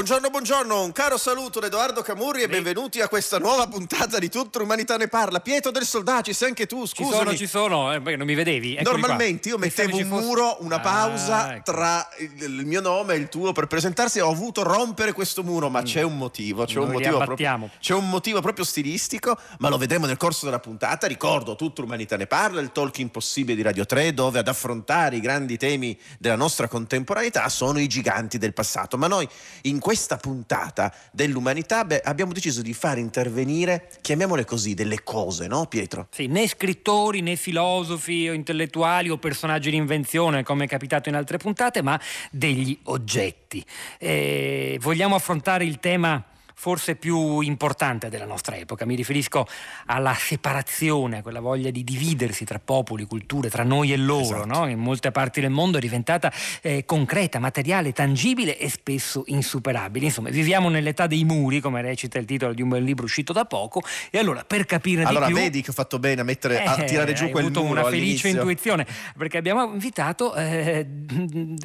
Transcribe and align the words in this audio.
Buongiorno, 0.00 0.30
buongiorno, 0.30 0.82
un 0.82 0.92
caro 0.92 1.18
saluto 1.18 1.60
da 1.60 1.66
Edoardo 1.66 2.00
Camurri 2.00 2.40
e 2.40 2.48
benvenuti 2.48 3.02
a 3.02 3.08
questa 3.08 3.38
nuova 3.38 3.66
puntata 3.66 4.18
di 4.18 4.30
Tutta 4.30 4.58
l'umanità 4.58 4.96
ne 4.96 5.08
parla. 5.08 5.40
Pietro 5.40 5.70
del 5.70 5.84
Soldaci, 5.84 6.32
sei 6.32 6.48
anche 6.48 6.64
tu, 6.64 6.86
Ci 6.86 6.94
scusami. 7.04 7.16
sono, 7.24 7.36
ci 7.36 7.46
sono, 7.46 7.92
eh, 7.92 8.00
beh, 8.00 8.16
non 8.16 8.26
mi 8.26 8.32
vedevi. 8.34 8.76
Eccomi 8.76 8.98
Normalmente 8.98 9.50
qua. 9.50 9.50
io 9.50 9.58
mettevo 9.58 9.92
un 9.94 10.02
ci 10.02 10.08
fosse- 10.08 10.24
muro, 10.24 10.56
una 10.60 10.76
Ah, 10.76 10.80
pausa 10.80 11.54
ecco. 11.56 11.70
tra 11.72 12.08
il, 12.18 12.64
mio 12.64 12.80
nome 12.80 13.12
e 13.12 13.18
il 13.18 13.28
tuo 13.28 13.52
per 13.52 13.66
presentarsi. 13.66 14.20
Ho 14.20 14.30
avuto 14.30 14.62
rompere 14.62 15.12
questo 15.12 15.42
muro, 15.42 15.68
ma 15.68 15.82
c'è 15.82 16.00
un 16.00 16.16
motivo. 16.16 16.64
C'è 16.64 16.78
un 16.78 16.86
Noi 16.86 16.86
li 16.86 16.92
motivo, 16.94 17.16
proprio, 17.22 17.46
abbattiamo. 17.46 17.70
c'è 17.78 17.92
un 17.92 18.08
motivo 18.08 18.40
proprio 18.40 18.64
stilistico, 18.64 19.36
ma 19.58 19.68
lo 19.68 19.76
vedremo 19.76 20.06
nel 20.06 20.16
corso 20.16 20.46
della 20.46 20.60
puntata. 20.60 21.06
Ricordo, 21.08 21.56
tutta 21.56 21.82
l'umanità 21.82 22.16
ne 22.16 22.26
parla, 22.26 22.62
il 22.62 22.72
talk 22.72 22.96
impossibile 23.00 23.54
di 23.54 23.60
Radio 23.60 23.84
3, 23.84 24.14
dove 24.14 24.38
ad 24.38 24.48
affrontare 24.48 25.16
i 25.16 25.20
grandi 25.20 25.58
temi 25.58 25.94
della 26.18 26.36
nostra 26.36 26.68
contemporaneità 26.68 27.46
sono 27.50 27.78
i 27.78 27.86
giganti 27.86 28.38
del 28.38 28.54
passato. 28.54 28.96
Ma 28.96 29.06
noi 29.06 29.28
in 29.64 29.78
questa 29.90 30.18
puntata 30.18 30.94
dell'umanità 31.10 31.84
beh, 31.84 32.02
abbiamo 32.04 32.32
deciso 32.32 32.62
di 32.62 32.74
far 32.74 32.98
intervenire, 32.98 33.88
chiamiamole 34.00 34.44
così, 34.44 34.74
delle 34.74 35.02
cose, 35.02 35.48
no 35.48 35.66
Pietro? 35.66 36.06
Sì, 36.12 36.28
né 36.28 36.46
scrittori 36.46 37.22
né 37.22 37.34
filosofi 37.34 38.28
o 38.28 38.32
intellettuali 38.32 39.10
o 39.10 39.18
personaggi 39.18 39.68
di 39.68 39.74
invenzione 39.74 40.44
come 40.44 40.66
è 40.66 40.68
capitato 40.68 41.08
in 41.08 41.16
altre 41.16 41.38
puntate, 41.38 41.82
ma 41.82 42.00
degli 42.30 42.78
oggetti. 42.84 43.66
Eh, 43.98 44.78
vogliamo 44.80 45.16
affrontare 45.16 45.64
il 45.64 45.80
tema 45.80 46.24
forse 46.60 46.94
più 46.94 47.40
importante 47.40 48.10
della 48.10 48.26
nostra 48.26 48.54
epoca, 48.54 48.84
mi 48.84 48.94
riferisco 48.94 49.46
alla 49.86 50.12
separazione, 50.14 51.16
a 51.18 51.22
quella 51.22 51.40
voglia 51.40 51.70
di 51.70 51.82
dividersi 51.82 52.44
tra 52.44 52.58
popoli, 52.58 53.04
culture, 53.06 53.48
tra 53.48 53.62
noi 53.62 53.94
e 53.94 53.96
loro, 53.96 54.42
Esatto. 54.44 54.46
no? 54.46 54.68
in 54.68 54.78
molte 54.78 55.10
parti 55.10 55.40
del 55.40 55.48
mondo 55.48 55.78
è 55.78 55.80
diventata 55.80 56.30
eh, 56.60 56.84
concreta, 56.84 57.38
materiale, 57.38 57.92
tangibile 57.92 58.58
e 58.58 58.68
spesso 58.68 59.22
insuperabile. 59.28 60.04
Insomma, 60.04 60.28
viviamo 60.28 60.68
nell'età 60.68 61.06
dei 61.06 61.24
muri, 61.24 61.60
come 61.60 61.80
recita 61.80 62.18
il 62.18 62.26
titolo 62.26 62.52
di 62.52 62.60
un 62.60 62.68
bel 62.68 62.84
libro 62.84 63.06
uscito 63.06 63.32
da 63.32 63.46
poco, 63.46 63.80
e 64.10 64.18
allora 64.18 64.44
per 64.44 64.66
capirne 64.66 65.04
Allora 65.04 65.28
di 65.28 65.32
più... 65.32 65.40
vedi 65.40 65.62
che 65.62 65.70
ho 65.70 65.72
fatto 65.72 65.98
bene 65.98 66.20
a, 66.20 66.24
mettere, 66.24 66.62
a 66.62 66.82
Eh, 66.82 66.84
tirare 66.84 67.14
giù 67.14 67.30
quel 67.30 67.44
avuto 67.44 67.62
muro 67.62 67.80
una 67.80 67.88
felice 67.88 68.26
all'inizio. 68.28 68.28
intuizione 68.28 68.86
perché 69.16 69.38
abbiamo 69.38 69.64
invitato 69.72 70.34
eh, 70.34 70.86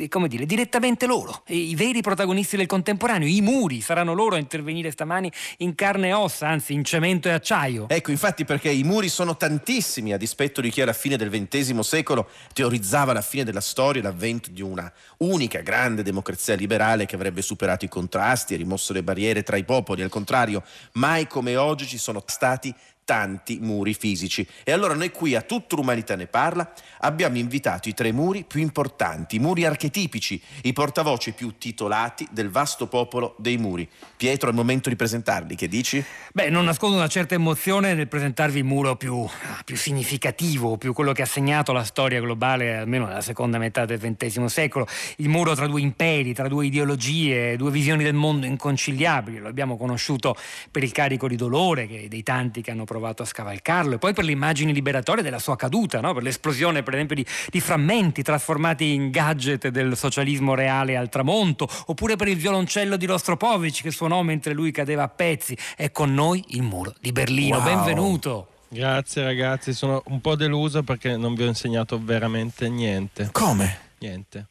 come 0.08 0.30
dire, 0.30 0.46
direttamente 0.46 1.06
loro, 1.06 1.44
i 1.48 1.76
veri 1.76 2.00
protagonisti 2.00 2.56
del 2.56 2.66
contemporaneo, 2.68 3.28
i 3.28 3.42
muri, 3.42 3.82
saranno 3.82 4.14
loro 4.14 4.36
a 4.36 4.40
intervenire 4.40 4.84
stamani 4.92 5.32
in 5.58 5.76
carne 5.76 6.10
e 6.10 6.14
ossa, 6.14 6.48
anzi 6.48 6.74
in 6.74 6.84
cemento 6.84 7.28
e 7.28 7.32
acciaio. 7.32 7.88
Ecco, 7.90 8.12
infatti, 8.12 8.46
perché 8.46 8.70
i 8.70 8.84
muri 8.84 9.10
sono 9.10 9.38
tantissimi, 9.38 10.14
a 10.14 10.18
dispetto 10.18 10.62
di 10.62 10.70
chi 10.70 10.82
alla 10.82 10.94
fine 10.94 11.18
del 11.18 11.30
XX 11.30 11.80
secolo 11.80 12.30
teorizzava 12.54 13.14
la 13.14 13.22
fine 13.22 13.44
della 13.44 13.62
storia 13.62 14.02
e 14.02 14.04
l'avvento 14.04 14.50
di 14.52 14.62
una 14.62 14.92
unica 15.18 15.62
grande 15.62 16.04
democrazia 16.04 16.56
liberale 16.56 17.06
che 17.06 17.16
avrebbe 17.16 17.42
superato 17.42 17.86
i 17.86 17.90
contrasti 17.90 18.54
e 18.54 18.58
rimosso 18.58 18.94
le 18.94 19.04
barriere 19.04 19.44
tra 19.44 19.58
i 19.58 19.64
popoli. 19.64 20.02
Al 20.02 20.10
contrario, 20.10 20.64
mai 20.94 21.28
come 21.28 21.56
oggi 21.56 21.86
ci 21.86 21.98
sono 21.98 22.24
stati 22.26 22.74
tanti 23.06 23.60
muri 23.62 23.94
fisici. 23.94 24.46
E 24.64 24.72
allora 24.72 24.96
noi 24.96 25.12
qui 25.12 25.36
a 25.36 25.42
tutta 25.42 25.76
l'umanità 25.76 26.16
ne 26.16 26.26
parla 26.26 26.74
abbiamo 27.02 27.38
invitato 27.38 27.88
i 27.88 27.94
tre 27.94 28.12
muri 28.12 28.44
più 28.46 28.60
importanti, 28.60 29.36
i 29.36 29.40
muri 29.40 29.64
archetipici, 29.64 30.42
i 30.64 30.74
portavoce 30.74 31.32
più 31.32 31.58
titolati 31.58 32.28
del 32.32 32.50
vasto 32.50 32.88
popolo 32.88 33.36
dei 33.38 33.58
muri. 33.58 33.88
Pietro, 34.18 34.48
è 34.48 34.52
il 34.52 34.58
momento 34.58 34.90
di 34.90 34.96
presentarli, 34.96 35.56
che 35.56 35.68
dici? 35.68 36.04
Beh, 36.34 36.50
non 36.50 36.66
nascondo 36.66 36.98
una 36.98 37.08
certa 37.08 37.36
emozione 37.36 37.94
nel 37.94 38.08
presentarvi 38.08 38.58
il 38.60 38.66
muro 38.66 38.96
più, 38.96 39.26
più 39.64 39.78
significativo, 39.78 40.78
più 40.78 40.94
quello 40.94 41.12
che 41.12 41.22
ha 41.22 41.28
segnato 41.28 41.72
la 41.72 41.84
storia 41.84 42.20
globale, 42.20 42.76
almeno 42.76 43.06
nella 43.06 43.22
seconda 43.22 43.60
metà 43.60 43.86
del 43.86 44.00
XX 44.00 44.46
secolo. 44.46 44.88
Il 45.18 45.30
muro 45.30 45.54
tra 45.54 45.68
due 45.68 45.82
imperi, 45.82 46.34
tra 46.34 46.48
due 46.48 46.66
ideologie, 46.66 47.56
due 47.56 47.70
visioni 47.70 48.04
del 48.04 48.16
mondo 48.16 48.48
inconciliabili. 48.48 49.38
Lo 49.38 49.48
abbiamo 49.48 49.78
conosciuto 49.78 50.36
per 50.72 50.84
il 50.84 50.92
carico 50.92 51.28
di 51.28 51.36
dolore 51.36 51.86
che- 51.88 52.08
dei 52.08 52.24
tanti 52.24 52.62
che 52.62 52.72
hanno 52.72 52.86
provato 52.96 53.24
a 53.24 53.26
scavalcarlo, 53.26 53.96
e 53.96 53.98
poi 53.98 54.14
per 54.14 54.24
le 54.24 54.32
immagini 54.32 54.72
liberatorie 54.72 55.22
della 55.22 55.40
sua 55.40 55.58
caduta, 55.58 56.00
no? 56.00 56.14
per 56.14 56.24
l'esplosione, 56.24 56.82
per 56.82 56.94
esempio, 56.94 57.16
di, 57.16 57.26
di 57.50 57.60
frammenti 57.60 58.24
trasformati 58.24 58.94
in 58.94 59.10
gadget 59.10 59.68
del 59.68 59.98
socialismo 59.98 60.56
reale 60.56 60.96
al 60.96 61.10
tramonto, 61.10 61.68
oppure 61.88 62.16
per 62.16 62.30
il 62.30 62.38
violoncello 62.38 62.96
di 62.96 63.06
Rostropovich 63.06 63.82
che 63.82 63.92
suonò 63.92 64.22
mentre 64.22 64.54
lui 64.54 64.72
cadeva 64.72 65.04
a 65.04 65.10
pezzi. 65.10 65.58
È 65.76 65.92
con 65.92 66.14
noi 66.14 66.42
il 66.50 66.62
muro 66.62 66.94
di 67.02 67.12
Berlino. 67.12 67.58
Wow. 67.58 67.66
Benvenuto. 67.66 68.48
Grazie 68.70 69.24
ragazzi, 69.24 69.74
sono 69.74 70.02
un 70.08 70.22
po' 70.22 70.36
deluso 70.36 70.82
perché 70.84 71.18
non 71.18 71.36
vi 71.36 71.44
ho 71.44 71.48
insegnato 71.48 72.00
veramente 72.02 72.70
niente. 72.70 73.28
Come? 73.34 73.80
Niente. 74.00 74.48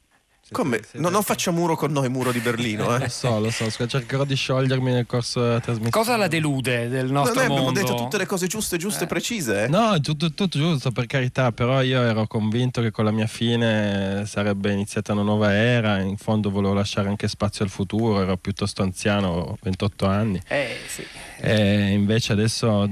Come? 0.50 0.80
No, 0.92 1.08
non 1.08 1.22
faccia 1.22 1.50
muro 1.50 1.74
con 1.74 1.90
noi, 1.90 2.08
muro 2.08 2.30
di 2.30 2.38
Berlino, 2.40 2.94
eh. 2.94 2.98
Lo 3.00 3.08
so, 3.08 3.38
lo 3.40 3.50
so, 3.50 3.68
cercherò 3.70 4.24
di 4.24 4.34
sciogliermi 4.36 4.92
nel 4.92 5.06
corso 5.06 5.40
della 5.40 5.60
trasmissione. 5.60 5.90
Cosa 5.90 6.16
la 6.16 6.28
delude 6.28 6.88
del 6.88 7.06
No, 7.06 7.20
nostro 7.20 7.34
noi 7.34 7.44
abbiamo 7.44 7.62
mondo? 7.64 7.80
detto 7.80 7.94
tutte 7.94 8.18
le 8.18 8.26
cose 8.26 8.46
giuste, 8.46 8.76
giuste 8.76 9.04
e 9.04 9.06
precise. 9.06 9.64
eh. 9.64 9.68
No, 9.68 9.98
tutto, 10.00 10.32
tutto 10.32 10.58
giusto, 10.58 10.90
per 10.92 11.06
carità, 11.06 11.50
però 11.52 11.82
io 11.82 12.02
ero 12.02 12.26
convinto 12.26 12.80
che 12.82 12.90
con 12.90 13.04
la 13.04 13.10
mia 13.10 13.26
fine 13.26 14.24
sarebbe 14.26 14.70
iniziata 14.72 15.12
una 15.12 15.22
nuova 15.22 15.52
era, 15.52 15.98
in 16.00 16.16
fondo 16.16 16.50
volevo 16.50 16.74
lasciare 16.74 17.08
anche 17.08 17.26
spazio 17.26 17.64
al 17.64 17.70
futuro, 17.70 18.20
ero 18.20 18.36
piuttosto 18.36 18.82
anziano, 18.82 19.28
ho 19.28 19.58
28 19.62 20.06
anni, 20.06 20.40
Eh, 20.46 20.76
sì. 20.86 21.04
e 21.40 21.90
invece 21.92 22.32
adesso 22.32 22.88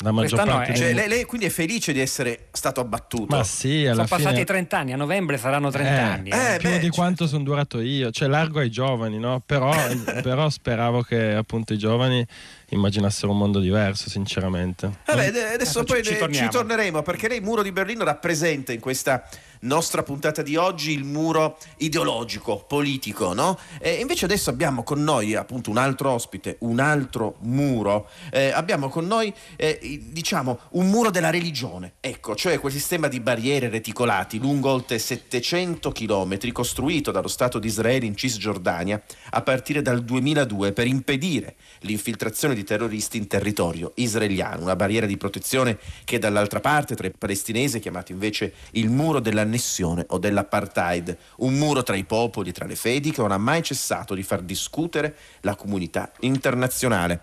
la 0.00 0.12
maggior 0.12 0.30
Quest'anno 0.38 0.52
parte... 0.58 0.72
è- 0.72 0.76
Cioè, 0.76 0.84
dei- 0.86 0.94
lei, 0.94 1.08
lei 1.08 1.24
quindi 1.24 1.46
è 1.46 1.50
felice 1.50 1.92
di 1.92 2.00
essere 2.00 2.48
stato 2.52 2.80
abbattuto. 2.80 3.34
Ma 3.36 3.42
sì, 3.42 3.84
alla 3.86 3.94
Sono 3.94 4.06
passati 4.06 4.34
fine... 4.34 4.44
30 4.44 4.78
anni, 4.78 4.92
a 4.92 4.96
novembre 4.96 5.38
saranno 5.38 5.70
30 5.70 5.90
Eh, 5.90 5.98
anni. 5.98 6.30
eh. 6.30 6.54
eh, 6.54 6.58
più 6.58 6.68
beh, 6.70 6.78
di 6.90 6.96
quanto 6.96 7.26
sono 7.26 7.42
durato 7.44 7.80
io, 7.80 8.10
cioè 8.10 8.28
largo 8.28 8.58
ai 8.60 8.70
giovani, 8.70 9.18
no? 9.18 9.40
Però, 9.44 9.70
però 10.22 10.48
speravo 10.50 11.02
che 11.02 11.32
appunto 11.34 11.72
i 11.72 11.78
giovani 11.78 12.26
immaginassero 12.70 13.32
un 13.32 13.38
mondo 13.38 13.58
diverso, 13.60 14.08
sinceramente. 14.10 14.90
Vabbè, 15.06 15.30
de- 15.32 15.44
adesso 15.54 15.80
Eh, 15.80 15.84
poi 15.84 15.98
ci- 15.98 16.04
ci 16.04 16.12
ne- 16.12 16.18
torniamo. 16.18 16.50
torneremo 16.50 17.02
perché 17.02 17.28
lei, 17.28 17.38
il 17.38 17.44
muro 17.44 17.62
di 17.62 17.72
Berlino, 17.72 18.04
rappresenta 18.04 18.72
in 18.72 18.80
questa 18.80 19.26
nostra 19.60 20.02
puntata 20.02 20.42
di 20.42 20.56
oggi 20.56 20.92
il 20.92 21.04
muro 21.04 21.58
ideologico, 21.78 22.64
politico, 22.66 23.32
no? 23.32 23.58
E 23.78 23.94
invece 23.94 24.24
adesso 24.24 24.50
abbiamo 24.50 24.82
con 24.82 25.02
noi 25.02 25.34
appunto 25.34 25.70
un 25.70 25.76
altro 25.76 26.12
ospite, 26.12 26.56
un 26.60 26.78
altro 26.78 27.36
muro. 27.40 28.08
Eh, 28.30 28.50
abbiamo 28.50 28.88
con 28.88 29.06
noi, 29.06 29.32
eh, 29.56 30.00
diciamo, 30.10 30.58
un 30.70 30.88
muro 30.88 31.10
della 31.10 31.30
religione, 31.30 31.94
ecco, 32.00 32.34
cioè 32.34 32.58
quel 32.58 32.72
sistema 32.72 33.08
di 33.08 33.20
barriere 33.20 33.68
reticolati 33.68 34.38
lungo 34.38 34.70
oltre 34.70 34.98
700 34.98 35.92
km 35.92 36.52
costruito 36.52 37.10
dallo 37.10 37.28
Stato 37.28 37.58
di 37.58 37.66
Israele 37.66 38.06
in 38.06 38.16
Cisgiordania 38.16 39.00
a 39.30 39.42
partire 39.42 39.82
dal 39.82 40.02
2002 40.02 40.72
per 40.72 40.86
impedire 40.86 41.56
l'infiltrazione 41.80 42.54
di 42.54 42.64
terroristi 42.64 43.16
in 43.16 43.26
territorio 43.26 43.92
israeliano, 43.96 44.62
una 44.62 44.76
barriera 44.76 45.06
di 45.06 45.16
protezione 45.16 45.78
che 46.04 46.18
dall'altra 46.18 46.60
parte 46.60 46.94
tra 46.94 47.06
i 47.06 47.12
palestinesi 47.16 47.78
chiamato 47.80 48.12
invece 48.12 48.54
il 48.72 48.90
muro 48.90 49.20
dell'annessione 49.50 50.04
o 50.08 50.18
dell'apartheid, 50.18 51.16
un 51.38 51.54
muro 51.54 51.82
tra 51.82 51.96
i 51.96 52.04
popoli, 52.04 52.52
tra 52.52 52.64
le 52.64 52.76
fedi 52.76 53.10
che 53.10 53.20
non 53.20 53.32
ha 53.32 53.38
mai 53.38 53.62
cessato 53.62 54.14
di 54.14 54.22
far 54.22 54.40
discutere 54.40 55.14
la 55.40 55.56
comunità 55.56 56.12
internazionale. 56.20 57.20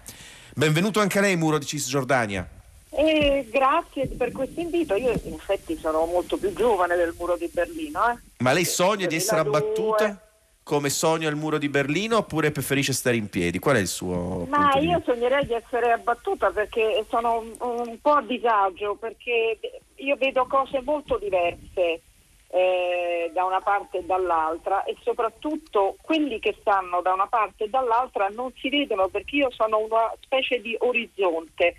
Benvenuto 0.53 0.99
anche 0.99 1.19
a 1.19 1.21
lei, 1.21 1.37
muro 1.37 1.57
di 1.57 1.65
Cisgiordania. 1.65 2.47
Eh, 2.89 3.47
grazie 3.51 4.07
per 4.07 4.31
questo 4.31 4.59
invito. 4.59 4.95
Io 4.95 5.11
in 5.23 5.33
effetti 5.33 5.77
sono 5.77 6.05
molto 6.05 6.37
più 6.37 6.53
giovane 6.53 6.95
del 6.95 7.13
muro 7.17 7.37
di 7.37 7.49
Berlino. 7.51 8.09
eh. 8.09 8.17
Ma 8.39 8.53
lei 8.53 8.65
sogna 8.65 9.07
di 9.07 9.15
essere 9.15 9.43
2002. 9.43 9.57
abbattuta 9.57 10.21
come 10.67 10.89
sogno 10.89 11.29
al 11.29 11.37
muro 11.37 11.57
di 11.57 11.69
Berlino 11.69 12.17
oppure 12.17 12.51
preferisce 12.51 12.91
stare 12.91 13.15
in 13.15 13.29
piedi? 13.29 13.57
Qual 13.57 13.77
è 13.77 13.79
il 13.79 13.87
suo 13.87 14.45
Ma 14.49 14.73
io 14.77 15.01
sognerei 15.05 15.45
di 15.45 15.53
essere 15.53 15.93
abbattuta 15.93 16.51
perché 16.51 17.05
sono 17.07 17.39
un, 17.39 17.55
un 17.59 18.01
po' 18.01 18.11
a 18.11 18.21
disagio, 18.21 18.95
perché 18.95 19.57
io 19.95 20.15
vedo 20.17 20.45
cose 20.45 20.81
molto 20.83 21.17
diverse 21.17 22.01
eh, 22.49 23.29
da 23.33 23.43
una 23.43 23.61
parte 23.61 23.99
e 23.99 24.03
dall'altra 24.03 24.83
e 24.83 24.95
soprattutto 25.01 25.95
quelli 26.01 26.39
che 26.39 26.55
stanno 26.59 27.01
da 27.01 27.13
una 27.13 27.27
parte 27.27 27.65
e 27.65 27.69
dall'altra 27.69 28.27
non 28.29 28.51
si 28.55 28.69
vedono 28.69 29.09
perché 29.09 29.35
io 29.35 29.51
sono 29.51 29.79
una 29.79 30.13
specie 30.21 30.61
di 30.61 30.75
orizzonte. 30.79 31.75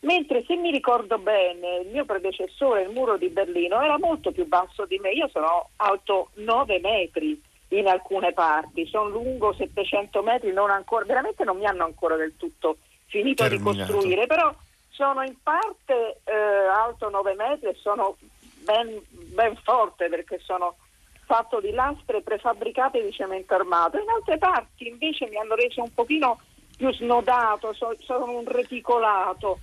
Mentre 0.00 0.44
se 0.46 0.56
mi 0.56 0.70
ricordo 0.72 1.18
bene, 1.18 1.82
il 1.82 1.88
mio 1.88 2.04
predecessore, 2.04 2.82
il 2.82 2.90
muro 2.90 3.16
di 3.16 3.28
Berlino, 3.28 3.80
era 3.80 3.98
molto 3.98 4.32
più 4.32 4.46
basso 4.46 4.84
di 4.84 4.98
me. 4.98 5.10
Io 5.10 5.28
sono 5.28 5.68
alto 5.76 6.30
9 6.34 6.80
metri 6.80 7.40
in 7.68 7.86
alcune 7.86 8.32
parti, 8.32 8.86
sono 8.86 9.08
lungo 9.08 9.52
700 9.52 10.22
metri, 10.22 10.52
non 10.52 10.70
ancora, 10.70 11.04
veramente 11.04 11.44
non 11.44 11.56
mi 11.56 11.66
hanno 11.66 11.84
ancora 11.84 12.16
del 12.16 12.34
tutto 12.36 12.78
finito 13.06 13.44
Terminato. 13.44 13.76
di 13.76 13.92
costruire, 13.92 14.26
però 14.26 14.52
sono 14.90 15.22
in 15.22 15.36
parte 15.42 16.20
eh, 16.24 16.32
alto 16.32 17.08
9 17.08 17.34
metri 17.34 17.68
e 17.68 17.76
sono 17.80 18.16
ben, 18.62 19.02
ben 19.08 19.56
forte 19.62 20.08
perché 20.08 20.38
sono 20.38 20.76
fatto 21.24 21.60
di 21.60 21.70
lastre 21.72 22.20
prefabbricate 22.22 23.02
di 23.02 23.12
cemento 23.12 23.54
armato, 23.54 23.98
in 23.98 24.08
altre 24.08 24.38
parti 24.38 24.88
invece 24.88 25.28
mi 25.28 25.36
hanno 25.36 25.54
reso 25.54 25.82
un 25.82 25.92
pochino 25.94 26.40
più 26.76 26.92
snodato, 26.92 27.72
so- 27.74 27.96
sono 28.00 28.30
un 28.30 28.44
reticolato. 28.44 29.60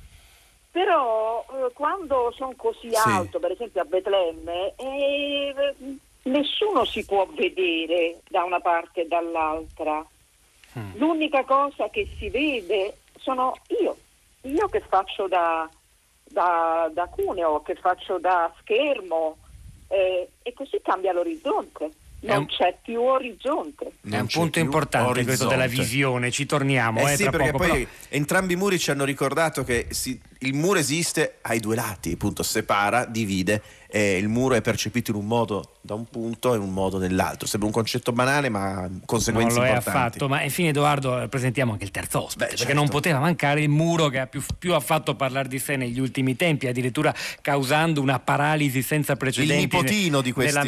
Però 0.72 1.46
eh, 1.51 1.74
quando 1.74 2.31
sono 2.36 2.54
così 2.56 2.90
Sì. 2.90 2.96
alto, 2.96 3.40
per 3.40 3.51
esempio 3.51 3.81
a 3.81 3.86
Betlemme, 3.86 4.74
eh, 4.75 5.54
nessuno 6.24 6.86
si 6.86 7.04
può 7.06 7.25
vedere 7.25 8.19
da 8.30 8.44
una 8.44 8.60
parte 8.60 9.01
e 9.01 9.07
dall'altra. 9.07 10.06
L'unica 10.98 11.44
cosa 11.44 11.90
che 11.90 12.07
si 12.18 12.30
vede 12.30 13.00
sono 13.18 13.54
io, 13.81 13.98
io 14.42 14.68
che 14.69 14.81
faccio 14.81 15.28
da, 15.28 15.68
da, 16.31 16.89
da 16.93 17.05
cuneo, 17.07 17.61
che 17.61 17.75
faccio 17.75 18.17
da 18.19 18.51
schermo 18.61 19.37
eh, 19.87 20.29
e 20.41 20.53
così 20.53 20.79
cambia 20.83 21.13
l'orizzonte. 21.13 21.89
Non 22.21 22.39
un- 22.39 22.45
c'è 22.47 22.75
più 22.81 23.01
orizzonte. 23.01 23.93
È 24.09 24.19
un 24.19 24.27
punto 24.27 24.59
importante 24.59 25.23
questo 25.23 25.45
orizzonte. 25.47 25.55
della 25.55 25.67
visione, 25.67 26.31
ci 26.31 26.45
torniamo 26.45 26.99
Eh 26.99 27.13
eh, 27.13 27.15
sì, 27.15 27.21
tra 27.23 27.31
perché 27.31 27.51
poco. 27.51 27.63
poi 27.65 27.85
però- 27.85 27.89
entrambi 28.09 28.53
i 28.53 28.55
muri 28.57 28.77
ci 28.77 28.91
hanno 28.91 29.05
ricordato 29.05 29.63
che 29.63 29.87
si- 29.91 30.19
il 30.39 30.53
muro 30.53 30.80
esiste 30.80 31.38
ai 31.41 31.59
due 31.59 31.75
lati, 31.75 32.12
appunto 32.13 32.44
separa, 32.44 33.06
divide 33.06 33.62
e 33.91 34.18
il 34.18 34.27
muro 34.27 34.53
è 34.53 34.62
percepito 34.62 35.09
in 35.09 35.18
un 35.18 35.25
modo 35.25 35.77
da 35.81 35.95
un 35.95 36.06
punto 36.06 36.53
e 36.53 36.57
in 36.57 36.62
un 36.62 36.71
modo 36.71 37.00
nell'altro. 37.00 37.47
Sembra 37.47 37.68
un 37.68 37.74
concetto 37.74 38.12
banale 38.12 38.47
ma 38.47 38.81
Non 38.81 39.01
conseguenze 39.03 39.57
lo 39.57 39.63
è 39.63 39.69
importanti. 39.69 39.97
affatto, 39.97 40.27
ma 40.27 40.44
infine 40.44 40.69
Edoardo 40.69 41.24
eh, 41.24 41.27
presentiamo 41.27 41.71
anche 41.71 41.86
il 41.86 41.91
terzo 41.91 42.25
ospite, 42.25 42.44
Beh, 42.44 42.50
perché 42.51 42.65
certo. 42.65 42.80
non 42.80 42.88
poteva 42.89 43.18
mancare 43.19 43.62
il 43.62 43.69
muro 43.69 44.07
che 44.09 44.19
ha 44.19 44.27
più, 44.27 44.44
più 44.59 44.75
ha 44.75 44.80
fatto 44.80 45.15
parlare 45.15 45.47
di 45.50 45.57
sé 45.57 45.75
negli 45.75 46.00
ultimi 46.00 46.36
tempi, 46.36 46.68
addirittura 46.68 47.12
causando 47.41 48.00
una 48.00 48.19
paralisi 48.19 48.83
senza 48.83 49.15
precedenti 49.15 49.63
nipotino 49.63 50.21
di 50.21 50.31
questi- 50.31 50.59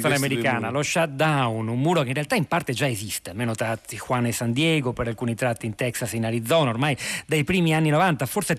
due 0.00 0.14
americana, 0.14 0.70
lo 0.70 0.82
shutdown, 0.82 1.68
un 1.68 1.78
muro 1.78 2.00
che 2.00 2.08
in 2.08 2.14
realtà 2.14 2.34
in 2.36 2.46
parte 2.46 2.72
già 2.72 2.88
esiste, 2.88 3.30
almeno 3.30 3.54
tra 3.54 3.76
Tijuana 3.76 4.28
e 4.28 4.32
San 4.32 4.52
Diego, 4.54 4.94
per 4.94 5.06
alcuni 5.06 5.34
tratti 5.34 5.66
in 5.66 5.74
Texas 5.74 6.14
e 6.14 6.16
in 6.16 6.24
Arizona, 6.24 6.70
ormai 6.70 6.96
dai 7.26 7.44
primi 7.44 7.74
anni 7.74 7.90
90, 7.90 8.24
forse 8.24 8.54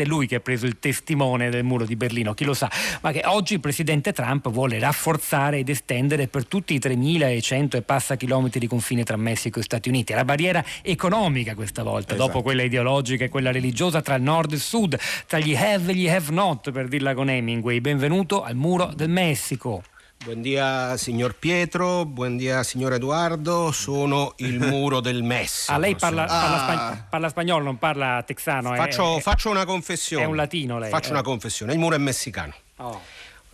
è 0.00 0.04
tecnicamente 0.04 0.04
lui 0.06 0.26
che 0.26 0.36
ha 0.36 0.40
preso 0.40 0.66
il 0.66 0.78
testimone 0.78 1.50
del 1.50 1.64
muro 1.64 1.84
di 1.84 1.96
Berlino, 1.96 2.34
chi 2.34 2.44
lo 2.44 2.54
sa, 2.54 2.70
ma 3.00 3.12
che 3.12 3.22
oggi 3.24 3.54
il 3.54 3.60
presidente 3.60 4.12
Trump 4.12 4.50
vuole 4.50 4.78
rafforzare 4.78 5.58
ed 5.58 5.68
estendere 5.68 6.26
per 6.28 6.46
tutti 6.46 6.74
i 6.74 6.78
3100 6.78 7.76
e 7.76 7.82
passa 7.82 8.16
chilometri 8.16 8.60
di 8.60 8.66
confine 8.66 9.04
tra 9.04 9.16
Messico 9.16 9.58
e 9.60 9.62
Stati 9.62 9.88
Uniti. 9.88 10.12
È 10.12 10.16
la 10.16 10.24
barriera 10.24 10.64
economica 10.82 11.54
questa 11.54 11.82
volta, 11.82 12.14
Esatto. 12.14 12.26
dopo 12.26 12.42
quella 12.42 12.62
ideologica 12.62 13.24
e 13.24 13.28
quella 13.28 13.52
religiosa 13.52 14.00
tra 14.02 14.14
il 14.14 14.22
nord 14.22 14.52
e 14.52 14.54
il 14.54 14.60
sud, 14.60 14.98
tra 15.26 15.38
gli 15.38 15.54
have 15.54 15.92
e 15.92 15.94
gli 15.94 16.08
have 16.08 16.30
not, 16.32 16.70
per 16.70 16.88
dirla 16.88 17.14
con 17.14 17.28
Hemingway. 17.28 17.80
Benvenuto 17.80 18.42
al 18.42 18.56
muro 18.56 18.92
del 18.94 19.08
Messico. 19.08 19.82
Buongiorno 20.22 20.98
signor 20.98 21.34
Pietro, 21.36 22.04
buongiorno 22.04 22.62
signor 22.62 22.92
Edoardo, 22.92 23.72
sono 23.72 24.34
il 24.36 24.58
muro 24.60 25.00
del 25.00 25.22
Messico. 25.22 25.72
Ah, 25.72 25.78
lei 25.78 25.96
parla, 25.96 26.26
parla 26.26 26.56
Ah. 26.56 26.58
spagn- 26.74 27.04
parla 27.08 27.28
spagnolo, 27.30 27.64
non 27.64 27.78
parla 27.78 28.22
texano. 28.26 28.74
Faccio, 28.74 29.16
è- 29.16 29.20
faccio 29.22 29.48
una 29.48 29.64
confessione. 29.64 30.24
è 30.24 30.26
un 30.26 30.36
latino 30.36 30.78
lei, 30.78 30.90
Faccio 30.90 31.08
eh. 31.08 31.12
una 31.12 31.22
confessione, 31.22 31.72
il 31.72 31.78
muro 31.78 31.94
è 31.94 31.98
messicano. 31.98 32.52
Oh. 32.76 33.00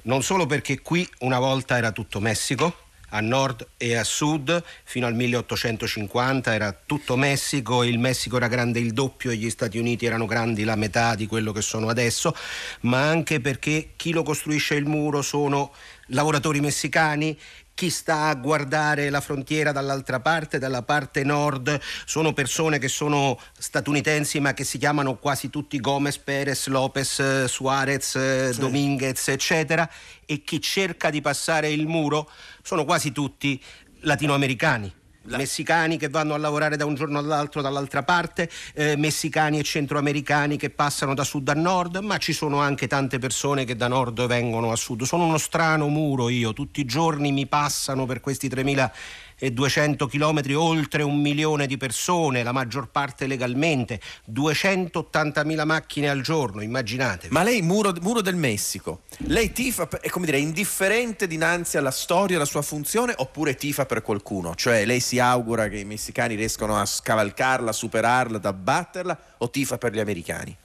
Non 0.02 0.24
solo 0.24 0.46
perché 0.46 0.80
qui 0.80 1.08
una 1.20 1.38
volta 1.38 1.76
era 1.76 1.92
tutto 1.92 2.18
Messico, 2.18 2.74
a 3.10 3.20
nord 3.20 3.64
e 3.76 3.94
a 3.94 4.02
sud, 4.02 4.60
fino 4.82 5.06
al 5.06 5.14
1850 5.14 6.52
era 6.52 6.72
tutto 6.84 7.16
Messico, 7.16 7.84
il 7.84 8.00
Messico 8.00 8.38
era 8.38 8.48
grande 8.48 8.80
il 8.80 8.92
doppio 8.92 9.30
e 9.30 9.36
gli 9.36 9.48
Stati 9.50 9.78
Uniti 9.78 10.04
erano 10.04 10.26
grandi 10.26 10.64
la 10.64 10.74
metà 10.74 11.14
di 11.14 11.28
quello 11.28 11.52
che 11.52 11.62
sono 11.62 11.88
adesso, 11.88 12.34
ma 12.80 13.02
anche 13.08 13.38
perché 13.40 13.90
chi 13.94 14.10
lo 14.10 14.24
costruisce 14.24 14.74
il 14.74 14.86
muro 14.86 15.22
sono 15.22 15.70
lavoratori 16.06 16.60
messicani. 16.60 17.38
Chi 17.74 17.90
sta 17.90 18.28
a 18.28 18.34
guardare 18.34 19.10
la 19.10 19.20
frontiera 19.20 19.70
dall'altra 19.70 20.20
parte, 20.20 20.58
dalla 20.58 20.82
parte 20.82 21.24
nord, 21.24 21.78
sono 22.06 22.32
persone 22.32 22.78
che 22.78 22.88
sono 22.88 23.38
statunitensi 23.58 24.40
ma 24.40 24.54
che 24.54 24.64
si 24.64 24.78
chiamano 24.78 25.16
quasi 25.16 25.50
tutti 25.50 25.78
Gomez, 25.78 26.16
Perez, 26.16 26.68
Lopez, 26.68 27.18
eh, 27.18 27.48
Suarez, 27.48 28.14
eh, 28.14 28.54
Dominguez, 28.56 29.28
eccetera, 29.28 29.88
e 30.24 30.42
chi 30.42 30.58
cerca 30.60 31.10
di 31.10 31.20
passare 31.20 31.70
il 31.70 31.86
muro 31.86 32.30
sono 32.62 32.86
quasi 32.86 33.12
tutti 33.12 33.62
latinoamericani. 34.00 35.04
Messicani 35.28 35.96
che 35.96 36.08
vanno 36.08 36.34
a 36.34 36.38
lavorare 36.38 36.76
da 36.76 36.84
un 36.84 36.94
giorno 36.94 37.18
all'altro 37.18 37.62
dall'altra 37.62 38.02
parte, 38.02 38.48
eh, 38.74 38.96
messicani 38.96 39.58
e 39.58 39.62
centroamericani 39.62 40.56
che 40.56 40.70
passano 40.70 41.14
da 41.14 41.24
sud 41.24 41.48
a 41.48 41.54
nord, 41.54 41.96
ma 41.96 42.18
ci 42.18 42.32
sono 42.32 42.60
anche 42.60 42.86
tante 42.86 43.18
persone 43.18 43.64
che 43.64 43.76
da 43.76 43.88
nord 43.88 44.26
vengono 44.26 44.72
a 44.72 44.76
sud. 44.76 45.02
Sono 45.02 45.24
uno 45.24 45.38
strano 45.38 45.88
muro 45.88 46.28
io, 46.28 46.52
tutti 46.52 46.80
i 46.80 46.84
giorni 46.84 47.32
mi 47.32 47.46
passano 47.46 48.06
per 48.06 48.20
questi 48.20 48.48
3200 49.38 50.06
chilometri 50.06 50.54
oltre 50.54 51.02
un 51.02 51.20
milione 51.20 51.66
di 51.66 51.76
persone, 51.76 52.42
la 52.42 52.52
maggior 52.52 52.88
parte 52.88 53.26
legalmente, 53.26 54.00
280.000 54.32 55.64
macchine 55.64 56.08
al 56.08 56.22
giorno, 56.22 56.62
immaginate. 56.62 57.28
Ma 57.30 57.42
lei, 57.42 57.60
muro, 57.60 57.92
muro 58.00 58.22
del 58.22 58.36
Messico, 58.36 59.02
lei 59.26 59.52
tifa, 59.52 59.88
è 60.00 60.08
come 60.08 60.24
dire, 60.26 60.38
indifferente 60.38 61.26
dinanzi 61.26 61.76
alla 61.76 61.90
storia, 61.90 62.36
alla 62.36 62.46
sua 62.46 62.62
funzione, 62.62 63.14
oppure 63.16 63.54
tifa 63.54 63.84
per 63.84 64.02
qualcuno? 64.02 64.54
Cioè 64.54 64.86
lei 64.86 65.00
si 65.00 65.18
augura 65.18 65.68
che 65.68 65.78
i 65.78 65.84
messicani 65.84 66.34
riescano 66.34 66.78
a 66.78 66.86
scavalcarla, 66.86 67.70
a 67.70 67.74
superarla, 67.74 68.38
ad 68.38 68.44
abbatterla, 68.46 69.18
o 69.38 69.50
tifa 69.50 69.76
per 69.76 69.92
gli 69.92 70.00
americani? 70.00 70.56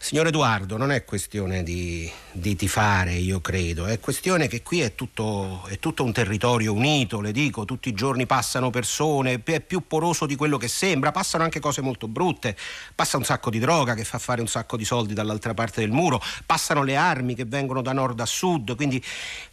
Signor 0.00 0.28
Edoardo, 0.28 0.76
non 0.76 0.92
è 0.92 1.04
questione 1.04 1.64
di, 1.64 2.10
di 2.30 2.54
tifare, 2.54 3.14
io 3.14 3.40
credo, 3.40 3.86
è 3.86 3.98
questione 3.98 4.46
che 4.46 4.62
qui 4.62 4.80
è 4.80 4.94
tutto, 4.94 5.64
è 5.66 5.80
tutto 5.80 6.04
un 6.04 6.12
territorio 6.12 6.72
unito, 6.72 7.20
le 7.20 7.32
dico, 7.32 7.64
tutti 7.64 7.88
i 7.88 7.94
giorni 7.94 8.24
passano 8.24 8.70
persone, 8.70 9.42
è 9.42 9.60
più 9.60 9.88
poroso 9.88 10.24
di 10.24 10.36
quello 10.36 10.56
che 10.56 10.68
sembra, 10.68 11.10
passano 11.10 11.42
anche 11.42 11.58
cose 11.58 11.80
molto 11.80 12.06
brutte, 12.06 12.56
passa 12.94 13.16
un 13.16 13.24
sacco 13.24 13.50
di 13.50 13.58
droga 13.58 13.94
che 13.94 14.04
fa 14.04 14.18
fare 14.18 14.40
un 14.40 14.46
sacco 14.46 14.76
di 14.76 14.84
soldi 14.84 15.14
dall'altra 15.14 15.52
parte 15.52 15.80
del 15.80 15.90
muro, 15.90 16.22
passano 16.46 16.84
le 16.84 16.94
armi 16.94 17.34
che 17.34 17.44
vengono 17.44 17.82
da 17.82 17.92
nord 17.92 18.20
a 18.20 18.26
sud, 18.26 18.76
quindi 18.76 19.02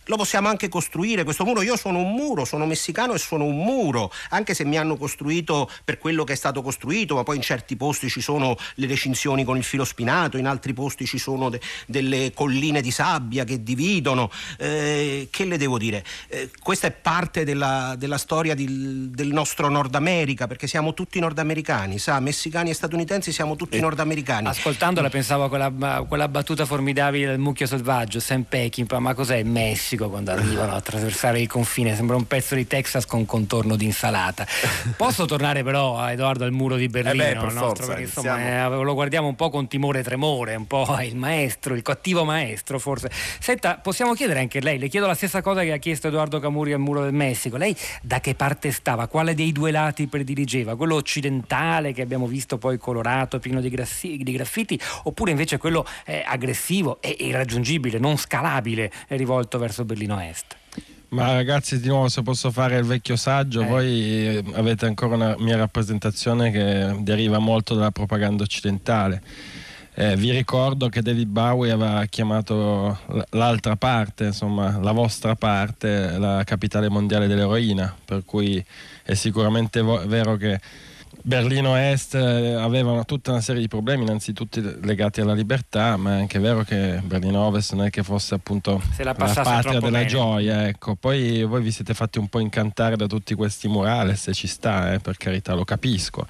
lo 0.06 0.18
possiamo 0.18 0.48
anche 0.48 0.70
costruire 0.70 1.24
questo 1.24 1.44
muro. 1.44 1.64
Io 1.64 1.76
sono 1.76 1.98
un 2.00 2.14
muro, 2.14 2.46
sono 2.46 2.66
messicano 2.66 3.14
e 3.14 3.18
sono 3.18 3.46
un 3.46 3.58
muro, 3.58 4.12
anche 4.30 4.54
se 4.54 4.64
mi 4.64 4.78
hanno 4.78 4.98
costruito 4.98 5.70
per 5.84 5.98
quello 5.98 6.24
che 6.24 6.34
è 6.34 6.36
stato 6.36 6.62
costruito, 6.62 7.16
ma 7.16 7.24
poi 7.24 7.38
in 7.38 7.42
certi 7.42 7.75
posti 7.75 8.10
ci 8.10 8.22
sono 8.22 8.56
le 8.75 8.88
recinzioni 8.88 9.44
con 9.44 9.58
il 9.58 9.64
filo 9.64 9.84
spinato, 9.84 10.35
in 10.38 10.48
altri 10.48 10.74
posti 10.74 11.06
ci 11.06 11.18
sono 11.18 11.50
de- 11.50 11.60
delle 11.88 12.32
colline 12.34 12.82
di 12.82 12.92
sabbia 12.92 13.44
che 13.44 13.63
dividono. 13.63 14.30
Eh, 14.58 15.27
che 15.32 15.46
le 15.46 15.58
devo 15.58 15.77
dire? 15.77 16.04
Eh, 16.27 16.50
questa 16.62 16.88
è 16.88 16.92
parte 16.92 17.44
della, 17.44 17.96
della 17.98 18.18
storia 18.18 18.56
di- 18.56 19.10
del 19.12 19.27
nostro 19.30 19.70
Nord 19.70 19.96
America, 19.96 20.48
perché 20.48 20.68
siamo 20.68 20.94
tutti 20.94 21.20
nordamericani, 21.20 21.98
sa, 22.00 22.20
messicani 22.20 22.70
e 22.70 22.74
statunitensi 22.74 23.32
siamo 23.32 23.56
tutti 23.56 23.80
nordamericani. 23.80 24.48
Ascoltandola 24.48 25.10
pensavo 25.10 25.46
a 25.46 25.50
quella, 25.50 26.06
quella 26.08 26.27
battuta 26.27 26.65
formidabile 26.65 27.27
del 27.27 27.39
mucchio 27.39 27.65
selvaggio, 27.65 28.20
Sam 28.20 28.44
Peckinpah, 28.44 29.00
ma 29.00 29.13
cos'è 29.13 29.38
il 29.38 29.46
Messico 29.46 30.10
quando 30.10 30.32
arrivano 30.32 30.72
a 30.74 30.75
attraversare 30.75 31.39
il 31.42 31.48
confine? 31.48 31.96
Sembra 31.96 32.15
un 32.15 32.27
pezzo 32.27 32.56
di 32.56 32.68
Texas 32.68 33.06
con 33.06 33.25
contorno 33.25 33.75
di 33.75 33.86
insalata. 33.86 34.46
Posso 34.98 35.25
tornare 35.25 35.63
però 35.63 35.98
a 35.98 36.12
Edoardo 36.12 36.44
al 36.44 36.51
muro 36.51 36.75
di 36.75 36.88
Berlino? 36.88 37.24
Eh 37.24 37.34
beh, 37.34 37.39
nostro, 37.42 37.65
forza, 37.65 37.86
perché 37.88 38.01
insomma 38.04 38.65
eh, 38.65 38.84
lo 38.84 38.94
guardiamo 38.94 39.27
un 39.27 39.36
po' 39.36 39.50
con 39.50 39.68
timore 39.68 40.00
e 40.00 40.04
tremore, 40.04 40.25
un 40.34 40.65
po' 40.67 40.98
il 41.01 41.15
maestro, 41.15 41.75
il 41.75 41.82
cattivo 41.82 42.24
maestro 42.24 42.79
forse. 42.79 43.10
Senta, 43.39 43.75
possiamo 43.75 44.13
chiedere 44.13 44.39
anche 44.39 44.58
a 44.58 44.62
lei, 44.62 44.77
le 44.77 44.88
chiedo 44.88 45.08
la 45.08 45.13
stessa 45.13 45.41
cosa 45.41 45.62
che 45.62 45.72
ha 45.72 45.77
chiesto 45.77 46.08
Edoardo 46.08 46.39
Camuri 46.39 46.74
al 46.74 46.79
muro 46.79 47.03
del 47.03 47.13
Messico. 47.13 47.58
Lei 47.58 47.75
da 48.01 48.20
che 48.20 48.36
parte 48.36 48.72
stava? 48.72 49.08
Quale 49.08 49.34
dei 49.36 49.51
due 49.51 49.72
lati 49.72 50.08
prediligeva? 50.08 50.75
Quello 50.75 50.96
occidentale 50.96 51.94
che 51.94 52.01
abbiamo 52.01 52.27
visto 52.27 52.58
poi 52.58 52.77
colorato, 52.77 53.39
pieno 53.39 53.62
di, 53.62 53.70
grassi- 53.70 54.17
di 54.17 54.32
graffiti, 54.32 54.79
oppure 55.03 55.32
invece 55.32 55.58
quello 55.58 55.86
eh, 56.05 56.24
aggressivo 56.25 56.98
e 57.01 57.15
irraggiungibile, 57.20 58.00
non 58.00 58.17
scalabile, 58.17 58.91
eh, 59.08 59.15
rivolto 59.15 59.58
verso 59.58 59.86
Berlino 59.86 60.20
Est? 60.20 60.55
Ma 61.10 61.32
ragazzi, 61.32 61.79
di 61.79 61.88
nuovo, 61.88 62.10
se 62.10 62.24
posso 62.24 62.51
fare 62.51 62.77
il 62.77 62.84
vecchio 62.84 63.15
saggio, 63.15 63.62
Eh. 63.62 63.65
voi 63.65 63.89
eh, 63.91 64.44
avete 64.53 64.86
ancora 64.86 65.15
una 65.15 65.36
mia 65.38 65.55
rappresentazione 65.55 66.51
che 66.51 66.94
deriva 67.00 67.38
molto 67.39 67.74
dalla 67.74 67.91
propaganda 67.91 68.44
occidentale. 68.44 69.22
Eh, 69.98 70.18
vi 70.18 70.32
ricordo 70.32 70.90
che 70.90 71.02
David 71.02 71.30
Bowie 71.30 71.72
aveva 71.72 72.04
chiamato 72.06 73.00
l'altra 73.30 73.78
parte, 73.78 74.25
insomma, 74.25 74.78
la 74.82 74.92
vostra 74.92 75.36
parte, 75.36 76.18
la 76.18 76.44
capitale 76.44 76.90
mondiale 76.90 77.28
dell'eroina, 77.28 77.96
per 78.04 78.24
cui 78.25 78.64
è 79.04 79.14
sicuramente 79.14 79.80
vo- 79.82 80.06
vero 80.06 80.36
che 80.36 80.60
Berlino 81.22 81.78
Est 81.78 82.14
eh, 82.16 82.54
aveva 82.56 82.92
una- 82.92 83.06
tutta 83.06 83.32
una 83.32 83.40
serie 83.40 83.62
di 83.62 83.70
problemi, 83.70 84.04
innanzitutto 84.04 84.60
legati 84.82 85.22
alla 85.22 85.34
libertà, 85.34 85.96
ma 85.96 86.18
è 86.18 86.20
anche 86.20 86.40
vero 86.40 86.64
che 86.64 87.00
Berlino 87.02 87.40
Ovest 87.46 87.72
non 87.74 87.86
è 87.86 87.90
che 87.90 88.04
fosse 88.04 88.36
appunto 88.36 88.82
Se 88.94 89.04
la 89.06 89.16
la 89.18 89.25
patria 89.34 89.80
della 89.80 90.00
bene. 90.00 90.06
gioia, 90.08 90.68
ecco. 90.68 90.96
Poi 90.96 91.42
voi 91.46 91.62
vi 91.62 91.72
siete 91.72 91.94
fatti 91.94 92.20
un 92.20 92.28
po' 92.28 92.40
incantare 92.40 92.98
da 92.98 93.08
tutti 93.08 93.34
questi 93.34 93.70
murales, 93.70 94.22
se 94.24 94.34
ci 94.34 94.48
sta, 94.48 94.92
eh, 94.94 95.00
per 95.00 95.16
carità, 95.16 95.54
lo 95.54 95.64
capisco. 95.64 96.28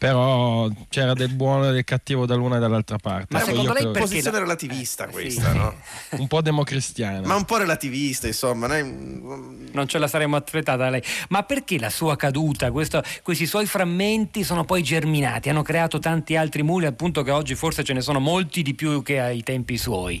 Però 0.00 0.66
c'era 0.88 1.12
del 1.12 1.28
buono 1.34 1.68
e 1.68 1.72
del 1.72 1.84
cattivo 1.84 2.24
dall'una 2.24 2.56
e 2.56 2.58
dall'altra 2.58 2.96
parte. 2.96 3.26
Ma 3.34 3.40
Ecco, 3.40 3.48
secondo 3.50 3.68
io 3.68 3.74
lei 3.74 3.82
credo- 3.82 3.98
è 3.98 4.00
posizione 4.00 4.38
relativista 4.38 5.06
Eh, 5.06 5.10
questa, 5.10 5.50
sì. 5.50 5.56
no? 5.58 5.74
un 6.12 6.26
po' 6.26 6.40
democristiana. 6.40 7.26
Ma 7.26 7.34
un 7.34 7.44
po' 7.44 7.58
relativista, 7.58 8.26
insomma. 8.26 8.66
ne- 8.66 8.80
Non 8.82 9.86
ce 9.86 9.98
la 9.98 10.08
saremmo 10.08 10.36
aspettata 10.36 10.78
da 10.84 10.88
lei. 10.88 11.02
Ma 11.28 11.42
perché 11.42 11.78
la 11.78 11.90
sua 11.90 12.16
caduta, 12.16 12.70
questo- 12.72 13.02
questi 13.22 13.44
suoi 13.44 13.66
frammenti 13.66 14.42
sono 14.42 14.64
poi 14.64 14.82
germinati, 14.82 15.50
hanno 15.50 15.60
creato 15.62 15.98
tanti 15.98 16.34
altri 16.34 16.62
muri, 16.62 16.86
appunto 16.86 17.22
che 17.22 17.30
oggi 17.30 17.54
forse 17.54 17.84
ce 17.84 17.92
ne 17.92 18.00
sono 18.00 18.20
molti 18.20 18.62
di 18.62 18.72
più 18.72 19.02
che 19.02 19.20
ai 19.20 19.42
tempi 19.42 19.76
suoi. 19.76 20.18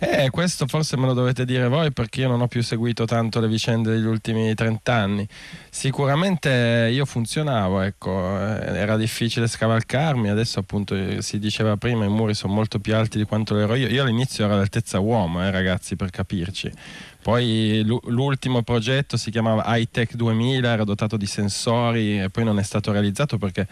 Eh, 0.00 0.30
questo 0.30 0.68
forse 0.68 0.96
me 0.96 1.06
lo 1.06 1.12
dovete 1.12 1.44
dire 1.44 1.66
voi 1.66 1.90
perché 1.90 2.20
io 2.20 2.28
non 2.28 2.40
ho 2.40 2.46
più 2.46 2.62
seguito 2.62 3.04
tanto 3.04 3.40
le 3.40 3.48
vicende 3.48 3.90
degli 3.90 4.04
ultimi 4.04 4.54
30 4.54 4.92
anni. 4.92 5.26
Sicuramente 5.70 6.88
io 6.92 7.04
funzionavo, 7.04 7.80
ecco, 7.80 8.10
eh, 8.38 8.76
era 8.78 8.96
difficile 8.96 9.48
scavalcarmi, 9.48 10.28
adesso 10.28 10.60
appunto 10.60 10.94
eh, 10.94 11.20
si 11.20 11.40
diceva 11.40 11.76
prima 11.76 12.04
i 12.04 12.08
muri 12.08 12.34
sono 12.34 12.52
molto 12.52 12.78
più 12.78 12.94
alti 12.94 13.18
di 13.18 13.24
quanto 13.24 13.54
lo 13.54 13.60
ero 13.60 13.74
io. 13.74 13.88
Io 13.88 14.04
all'inizio 14.04 14.44
ero 14.44 14.54
all'altezza 14.54 15.00
uomo, 15.00 15.42
eh, 15.42 15.50
ragazzi, 15.50 15.96
per 15.96 16.10
capirci. 16.10 16.70
Poi 17.20 17.82
l'u- 17.84 18.00
l'ultimo 18.06 18.62
progetto 18.62 19.16
si 19.16 19.32
chiamava 19.32 19.64
iTech 19.76 20.14
2000, 20.14 20.70
era 20.70 20.84
dotato 20.84 21.16
di 21.16 21.26
sensori 21.26 22.22
e 22.22 22.30
poi 22.30 22.44
non 22.44 22.60
è 22.60 22.62
stato 22.62 22.92
realizzato 22.92 23.36
perché 23.36 23.66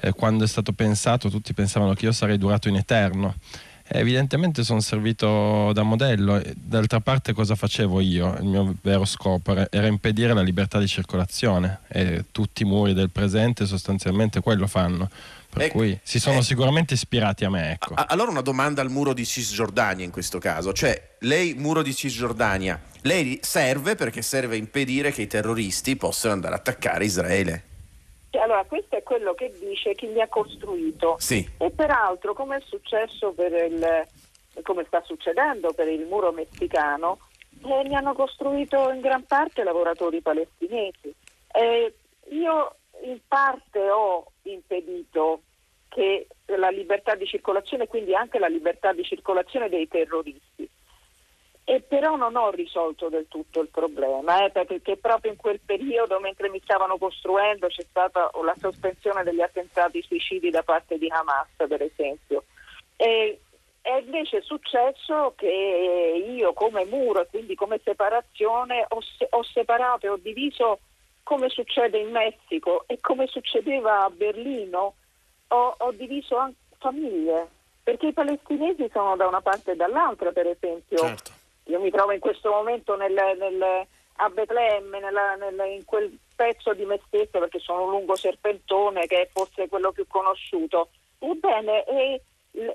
eh, 0.00 0.12
quando 0.12 0.44
è 0.44 0.46
stato 0.46 0.72
pensato 0.72 1.28
tutti 1.28 1.52
pensavano 1.52 1.94
che 1.94 2.04
io 2.04 2.12
sarei 2.12 2.38
durato 2.38 2.68
in 2.68 2.76
eterno. 2.76 3.34
Evidentemente 3.86 4.64
sono 4.64 4.80
servito 4.80 5.70
da 5.74 5.82
modello, 5.82 6.40
d'altra 6.54 7.00
parte 7.00 7.34
cosa 7.34 7.54
facevo 7.54 8.00
io? 8.00 8.34
Il 8.38 8.46
mio 8.46 8.74
vero 8.80 9.04
scopo 9.04 9.54
era, 9.70 9.86
impedire 9.86 10.32
la 10.32 10.40
libertà 10.40 10.78
di 10.78 10.88
circolazione 10.88 11.80
e 11.88 12.24
tutti 12.32 12.62
i 12.62 12.64
muri 12.64 12.94
del 12.94 13.10
presente 13.10 13.66
sostanzialmente 13.66 14.40
quello 14.40 14.66
fanno, 14.66 15.10
per 15.50 15.64
Ecco, 15.64 15.78
cui 15.78 15.98
si 16.02 16.18
sono 16.18 16.38
eh. 16.38 16.42
sicuramente 16.42 16.94
ispirati 16.94 17.44
a 17.44 17.50
me. 17.50 17.72
Ecco. 17.72 17.92
A- 17.92 18.06
Allora 18.08 18.30
una 18.30 18.40
domanda 18.40 18.80
al 18.80 18.90
muro 18.90 19.12
di 19.12 19.26
Cisgiordania 19.26 20.04
in 20.04 20.10
questo 20.10 20.38
caso, 20.38 20.72
cioè 20.72 21.10
lei 21.20 21.52
muro 21.52 21.82
di 21.82 21.94
Cisgiordania, 21.94 22.80
lei 23.02 23.38
serve 23.42 23.96
perché 23.96 24.22
serve 24.22 24.54
a 24.54 24.58
impedire 24.58 25.12
che 25.12 25.22
i 25.22 25.26
terroristi 25.26 25.94
possano 25.96 26.32
andare 26.32 26.54
a 26.54 26.56
attaccare 26.58 27.04
Israele. 27.04 27.62
Allora, 28.38 28.64
questo 28.64 28.96
è 28.96 29.02
quello 29.02 29.34
che 29.34 29.52
dice 29.58 29.94
chi 29.94 30.12
li 30.12 30.20
ha 30.20 30.28
costruito. 30.28 31.16
Sì. 31.18 31.48
E 31.58 31.70
peraltro, 31.70 32.34
come 32.34 32.56
è 32.56 32.62
successo 32.64 33.32
per 33.32 33.52
il, 33.52 34.06
come 34.62 34.84
sta 34.86 35.02
succedendo 35.02 35.72
per 35.72 35.88
il 35.88 36.06
muro 36.06 36.32
messicano, 36.32 37.18
eh, 37.64 37.82
ne 37.82 37.94
hanno 37.94 38.14
costruito 38.14 38.90
in 38.90 39.00
gran 39.00 39.24
parte 39.24 39.62
lavoratori 39.62 40.20
palestinesi. 40.20 41.14
Eh, 41.52 41.94
io 42.30 42.76
in 43.02 43.18
parte 43.26 43.90
ho 43.90 44.26
impedito 44.42 45.42
che 45.88 46.26
la 46.46 46.70
libertà 46.70 47.14
di 47.14 47.26
circolazione, 47.26 47.86
quindi 47.86 48.14
anche 48.14 48.38
la 48.38 48.48
libertà 48.48 48.92
di 48.92 49.04
circolazione 49.04 49.68
dei 49.68 49.86
terroristi. 49.88 50.68
E 51.66 51.80
però 51.80 52.16
non 52.16 52.36
ho 52.36 52.50
risolto 52.50 53.08
del 53.08 53.26
tutto 53.28 53.60
il 53.60 53.68
problema, 53.68 54.44
eh, 54.44 54.50
perché 54.50 54.98
proprio 54.98 55.30
in 55.32 55.38
quel 55.38 55.60
periodo, 55.64 56.20
mentre 56.20 56.50
mi 56.50 56.60
stavano 56.62 56.98
costruendo, 56.98 57.68
c'è 57.68 57.84
stata 57.88 58.30
la 58.42 58.54
sospensione 58.58 59.22
degli 59.22 59.40
attentati 59.40 60.02
suicidi 60.02 60.50
da 60.50 60.62
parte 60.62 60.98
di 60.98 61.08
Hamas, 61.08 61.48
per 61.56 61.80
esempio. 61.80 62.44
E, 62.96 63.40
è 63.80 63.96
invece 63.96 64.40
successo 64.40 65.34
che 65.36 66.24
io 66.26 66.54
come 66.54 66.86
muro 66.86 67.20
e 67.20 67.26
quindi 67.26 67.54
come 67.54 67.80
separazione 67.84 68.86
ho, 68.88 68.98
ho 69.30 69.42
separato 69.42 70.06
e 70.06 70.08
ho 70.08 70.16
diviso 70.16 70.78
come 71.22 71.50
succede 71.50 71.98
in 71.98 72.10
Messico 72.10 72.84
e 72.86 72.98
come 73.00 73.26
succedeva 73.26 74.04
a 74.04 74.10
Berlino, 74.10 74.94
ho, 75.48 75.74
ho 75.78 75.92
diviso 75.92 76.36
anche 76.36 76.56
famiglie, 76.78 77.48
perché 77.82 78.08
i 78.08 78.12
palestinesi 78.12 78.88
sono 78.92 79.16
da 79.16 79.26
una 79.26 79.40
parte 79.40 79.72
e 79.72 79.76
dall'altra, 79.76 80.32
per 80.32 80.46
esempio. 80.46 80.98
Certo. 80.98 81.33
Io 81.64 81.80
mi 81.80 81.90
trovo 81.90 82.12
in 82.12 82.20
questo 82.20 82.50
momento 82.50 82.96
nel- 82.96 83.36
nel- 83.38 83.86
a 84.16 84.28
Betlemme, 84.28 85.00
nella- 85.00 85.34
nel- 85.34 85.72
in 85.72 85.84
quel 85.84 86.16
pezzo 86.36 86.72
di 86.74 86.84
me 86.84 87.00
stesso, 87.06 87.38
perché 87.38 87.58
sono 87.58 87.84
un 87.84 87.90
lungo 87.90 88.16
serpentone 88.16 89.06
che 89.06 89.22
è 89.22 89.28
forse 89.32 89.68
quello 89.68 89.92
più 89.92 90.06
conosciuto. 90.06 90.88
Ebbene, 91.18 91.84
e 91.84 92.20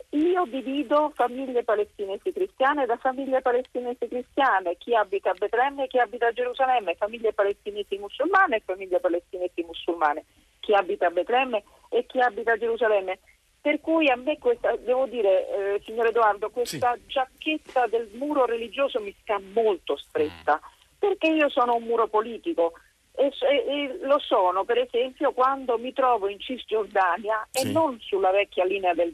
io 0.10 0.43
divido 0.46 1.12
famiglie 1.15 1.63
palestinesi 1.63 2.34
cristiane 2.34 2.86
da 2.86 2.98
famiglie 2.98 3.41
palestinesi 3.41 4.08
cristiane, 4.08 4.75
chi 4.77 4.93
abita 4.93 5.29
a 5.29 5.34
Betlemme 5.34 5.86
e 5.86 5.88
chi 5.88 6.00
abita 6.00 6.27
a 6.27 6.31
Gerusalemme, 6.31 6.96
famiglie 6.96 7.31
palestinesi 7.31 7.98
musulmane 7.98 8.58
e 8.58 8.62
famiglie 8.65 9.00
palestinesi 9.00 9.63
musulmane, 9.63 10.25
chi 10.60 10.74
abita 10.74 11.08
a 11.08 11.12
Betlemme 11.12 11.63
e 11.89 12.05
chi 12.05 12.19
abita 12.19 12.53
a 12.53 12.58
Gerusalemme. 12.58 13.19
Per 13.62 13.82
cui 13.82 14.10
a 14.10 14.16
me 14.16 14.38
questa, 14.38 14.75
devo 14.78 15.06
dire, 15.08 15.75
eh, 15.75 15.82
signor 15.84 16.08
Edoardo, 16.08 16.50
questa 16.50 16.98
giacchetta 17.08 17.88
del 17.88 18.10
muro 18.13 18.46
religioso 18.46 19.01
mi 19.01 19.13
sta 19.22 19.39
molto 19.54 19.98
stretta, 19.98 20.60
perché 20.98 21.28
io 21.28 21.50
sono 21.50 21.75
un 21.75 21.84
muro 21.84 22.08
politico 22.08 22.74
e, 23.16 23.25
e- 23.51 23.66
e 23.68 23.98
lo 24.01 24.18
sono, 24.20 24.63
per 24.63 24.78
esempio, 24.78 25.34
quando 25.34 25.78
mi 25.78 25.92
trovo 25.92 26.30
in 26.30 26.39
Cisgiordania 26.39 27.48
e 27.51 27.60
Sì. 27.60 27.72
non 27.74 28.00
sulla 28.00 28.32
vecchia 28.32 28.63
linea 28.63 28.94
del, 28.94 29.13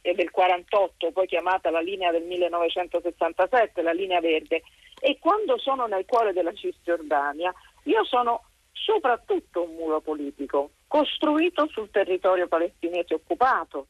del 0.00 0.30
48, 0.30 1.10
poi 1.10 1.26
chiamata 1.26 1.70
la 1.70 1.80
linea 1.80 2.12
del 2.12 2.22
1967, 2.22 3.82
la 3.82 3.92
linea 3.92 4.20
verde, 4.20 4.62
e 5.00 5.18
quando 5.18 5.58
sono 5.58 5.86
nel 5.86 6.04
cuore 6.06 6.32
della 6.32 6.52
Cisgiordania, 6.52 7.52
io 7.84 8.04
sono 8.04 8.44
soprattutto 8.72 9.62
un 9.62 9.74
muro 9.74 10.00
politico, 10.00 10.70
costruito 10.92 11.66
sul 11.68 11.88
territorio 11.90 12.48
palestinese 12.48 13.14
occupato. 13.14 13.86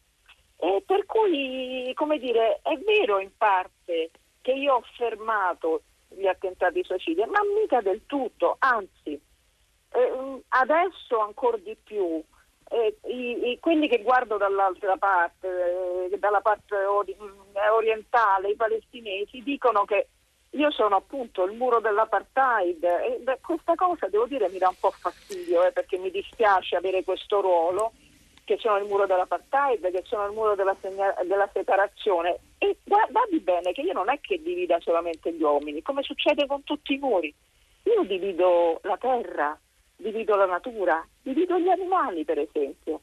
E 0.57 0.85
per 0.87 1.05
cui, 1.05 1.91
come 1.95 2.19
dire, 2.21 2.61
è 2.63 2.77
vero 2.79 3.19
in 3.19 3.37
parte 3.37 4.11
che 4.41 4.53
io 4.53 4.75
ho 4.75 4.85
fermato 4.97 5.83
gli 6.11 6.29
attentati 6.29 6.85
suicidi, 6.85 7.25
ma 7.25 7.41
mica 7.61 7.81
del 7.81 8.03
tutto, 8.07 8.55
anzi, 8.61 9.21
eh, 9.91 10.43
adesso 10.51 11.19
ancora 11.19 11.57
di 11.57 11.77
più. 11.83 12.23
eh, 12.75 12.97
i- 13.05 13.51
i- 13.51 13.59
quelli 13.61 13.87
che 13.87 14.01
guardo 14.01 14.39
dall'altra 14.39 14.97
parte, 14.97 16.09
eh, 16.11 16.19
dalla 16.19 16.41
parte 16.41 16.75
ori- 16.75 17.15
eh, 17.53 17.69
orientale, 17.69 18.49
i 18.49 18.57
palestinesi, 18.57 19.43
dicono 19.43 19.85
che 19.85 20.07
io 20.55 20.71
sono 20.71 20.97
appunto 20.97 21.45
il 21.45 21.57
muro 21.57 21.81
dell'apartheid 21.81 22.83
e 22.85 23.19
beh, 23.21 23.39
questa 23.41 23.75
cosa 23.75 24.09
devo 24.09 24.27
dire 24.27 24.51
mi 24.51 24.59
dà 24.59 24.69
un 24.69 24.77
po' 24.79 24.91
fastidio 24.91 25.65
eh, 25.65 25.73
perché 25.73 25.97
mi 25.99 26.11
dispiace 26.11 26.77
avere 26.77 27.05
questo 27.05 27.41
ruolo 27.41 27.93
che 28.45 28.59
sono 28.59 28.77
il 28.77 28.87
muro 28.87 29.07
dell'apartheid, 29.07 29.91
che 29.91 30.03
sono 30.05 30.27
il 30.27 30.33
muro 30.33 30.55
della, 30.55 30.77
segna- 30.81 31.15
della 31.25 31.49
separazione. 31.53 32.39
E 32.59 32.77
gua- 32.85 33.07
guardi 33.09 33.39
bene 33.39 33.73
che 33.73 33.83
io 33.83 33.93
non 33.93 34.11
è 34.11 34.19
che 34.21 34.43
divida 34.43 34.79
solamente 34.81 35.33
gli 35.33 35.43
uomini, 35.43 35.81
come 35.81 36.03
succede 36.03 36.47
con 36.47 36.65
tutti 36.65 36.95
i 36.95 36.99
muri, 36.99 37.33
io 37.85 38.03
divido 38.03 38.81
la 38.83 38.97
terra, 38.97 39.59
divido 39.97 40.35
la 40.35 40.47
natura, 40.47 41.07
divido 41.23 41.59
gli 41.59 41.69
animali 41.69 42.25
per 42.25 42.41
esempio. 42.41 43.01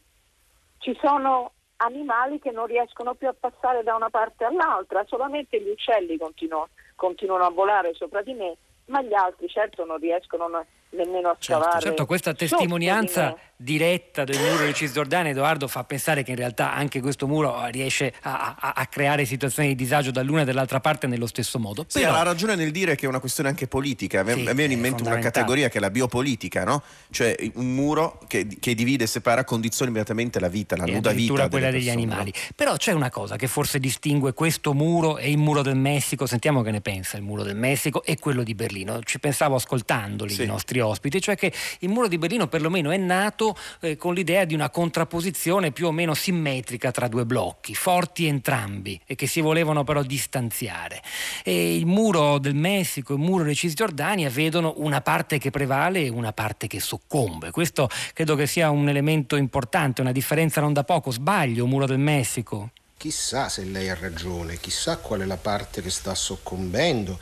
Ci 0.78 0.96
sono 1.02 1.54
animali 1.78 2.40
che 2.40 2.52
non 2.52 2.66
riescono 2.66 3.16
più 3.16 3.28
a 3.28 3.36
passare 3.38 3.84
da 3.84 3.96
una 3.96 4.10
parte 4.10 4.44
all'altra, 4.44 5.06
solamente 5.08 5.62
gli 5.62 5.70
uccelli 5.70 6.18
continuano, 6.18 6.70
continuano 7.00 7.46
a 7.46 7.50
volare 7.50 7.94
sopra 7.94 8.22
di 8.22 8.34
me, 8.34 8.58
ma 8.88 9.02
gli 9.02 9.14
altri 9.14 9.48
certo 9.48 9.86
non 9.86 9.98
riescono 9.98 10.48
ne- 10.50 10.66
nemmeno 10.90 11.30
a 11.30 11.38
scavare. 11.40 11.80
Certo, 11.80 12.06
questa 12.06 12.32
sotto 12.32 12.44
di 12.44 12.50
testimonianza. 12.50 13.38
Diretta 13.62 14.24
del 14.24 14.40
muro 14.40 14.66
di 14.66 14.74
Cisgiordania, 14.74 15.32
Edoardo, 15.32 15.68
fa 15.68 15.84
pensare 15.84 16.24
che 16.24 16.32
in 16.32 16.38
realtà 16.38 16.74
anche 16.74 17.02
questo 17.02 17.28
muro 17.28 17.66
riesce 17.66 18.14
a, 18.22 18.56
a- 18.58 18.74
a 18.74 18.86
creare 18.88 19.26
situazioni 19.26 19.68
di 19.70 19.76
disagio 19.76 20.12
dall'una 20.12 20.42
e 20.44 20.46
dall'altra 20.46 20.80
parte 20.80 21.08
nello 21.08 21.28
stesso 21.28 21.60
modo. 21.60 21.84
Sì, 21.90 22.00
Però- 22.00 22.14
ha 22.14 22.24
ragione 22.24 22.56
nel 22.56 22.72
dire 22.72 22.96
che 22.96 23.06
è 23.06 23.10
una 23.10 23.20
questione 23.20 23.50
anche 23.50 23.68
politica. 23.68 24.24
Sì, 24.24 24.32
a 24.32 24.36
me 24.38 24.54
viene 24.54 24.74
in 24.76 24.80
mente 24.80 25.04
una 25.04 25.20
categoria 25.20 25.68
che 25.68 25.78
è 25.78 25.82
la 25.82 25.90
biopolitica, 25.90 26.64
no? 26.64 26.82
Cioè 27.12 27.36
un 27.56 27.74
muro 27.76 28.22
che, 28.28 28.48
che 28.62 28.74
divide 28.74 29.04
e 29.04 29.08
separa 29.08 29.44
condiziona 29.44 29.90
immediatamente 29.92 30.40
la 30.40 30.48
vita, 30.48 30.78
la 30.78 30.86
e 30.86 30.92
nuda 30.94 31.12
vita. 31.12 31.50
quella 31.50 31.70
degli 31.70 31.84
persone, 31.84 32.02
animali. 32.04 32.34
Però 32.56 32.78
c'è 32.78 32.94
una 32.94 33.10
cosa 33.10 33.36
che 33.36 33.48
forse 33.48 33.78
distingue 33.80 34.32
questo 34.34 34.74
muro 34.74 35.18
e 35.18 35.30
il 35.30 35.38
muro 35.38 35.62
del 35.64 35.76
Messico, 35.76 36.26
sentiamo 36.26 36.62
che 36.62 36.72
ne 36.72 36.80
pensa 36.80 37.18
il 37.18 37.24
muro 37.24 37.44
del 37.44 37.58
Messico 37.58 38.06
e 38.06 38.18
quello 38.20 38.44
di 38.44 38.56
Berlino. 38.56 39.02
Ci 39.04 39.20
pensavo 39.20 39.56
ascoltandoli 39.56 40.34
Sì. 40.34 40.44
i 40.44 40.46
nostri 40.46 40.80
ospiti, 40.80 41.20
cioè 41.20 41.36
che 41.36 41.52
il 41.80 41.90
muro 41.90 42.08
di 42.08 42.18
Berlino 42.18 42.48
perlomeno 42.48 42.92
è 42.92 42.98
nato 42.98 43.48
eh, 43.82 43.96
con 43.96 44.14
l'idea 44.14 44.46
di 44.46 44.54
una 44.54 44.70
contrapposizione 44.70 45.72
più 45.72 45.88
o 45.88 45.92
meno 45.92 46.14
simmetrica 46.14 46.92
tra 46.92 47.08
due 47.08 47.26
blocchi, 47.26 47.76
forti 47.76 48.26
entrambi 48.26 49.00
e 49.06 49.16
che 49.16 49.28
si 49.28 49.42
volevano 49.42 49.84
però 49.84 50.02
distanziare. 50.04 51.02
E 51.44 51.76
il 51.76 51.86
muro 51.86 52.38
del 52.38 52.56
Messico 52.56 53.14
e 53.14 53.16
il 53.18 53.22
muro 53.22 53.44
di 53.44 53.56
Cisgiordania 53.56 54.30
vedono 54.30 54.74
una 54.78 55.02
parte 55.02 55.38
che 55.38 55.50
prevale 55.50 56.06
e 56.06 56.10
una 56.10 56.34
parte 56.34 56.68
che 56.68 56.80
soccombe. 56.80 57.52
Questo 57.52 57.90
credo 58.14 58.36
che 58.36 58.48
sia 58.48 58.70
un 58.70 58.90
elemento 58.90 59.36
importante, 59.36 60.02
una 60.02 60.12
differenza 60.12 60.62
non 60.62 60.74
da 60.74 60.84
poco. 60.84 61.12
Sbaglio, 61.12 61.66
muro 61.66 61.86
del 61.86 62.00
Messico? 62.00 62.72
Chissà 62.98 63.48
se 63.48 63.64
lei 63.64 63.90
ha 63.90 63.96
ragione, 63.96 64.58
chissà 64.60 64.98
qual 64.98 65.22
è 65.22 65.26
la 65.26 65.38
parte 65.38 65.82
che 65.82 65.90
sta 65.90 66.14
soccombendo, 66.14 67.18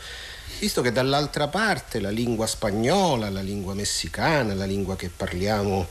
visto 0.60 0.82
che 0.82 0.92
dall'altra 0.92 1.48
parte 1.48 2.00
la 2.00 2.10
lingua 2.10 2.48
spagnola, 2.48 3.30
la 3.30 3.42
lingua 3.42 3.74
messicana, 3.74 4.54
la 4.54 4.66
lingua 4.66 4.96
che 4.96 5.10
parliamo 5.10 5.88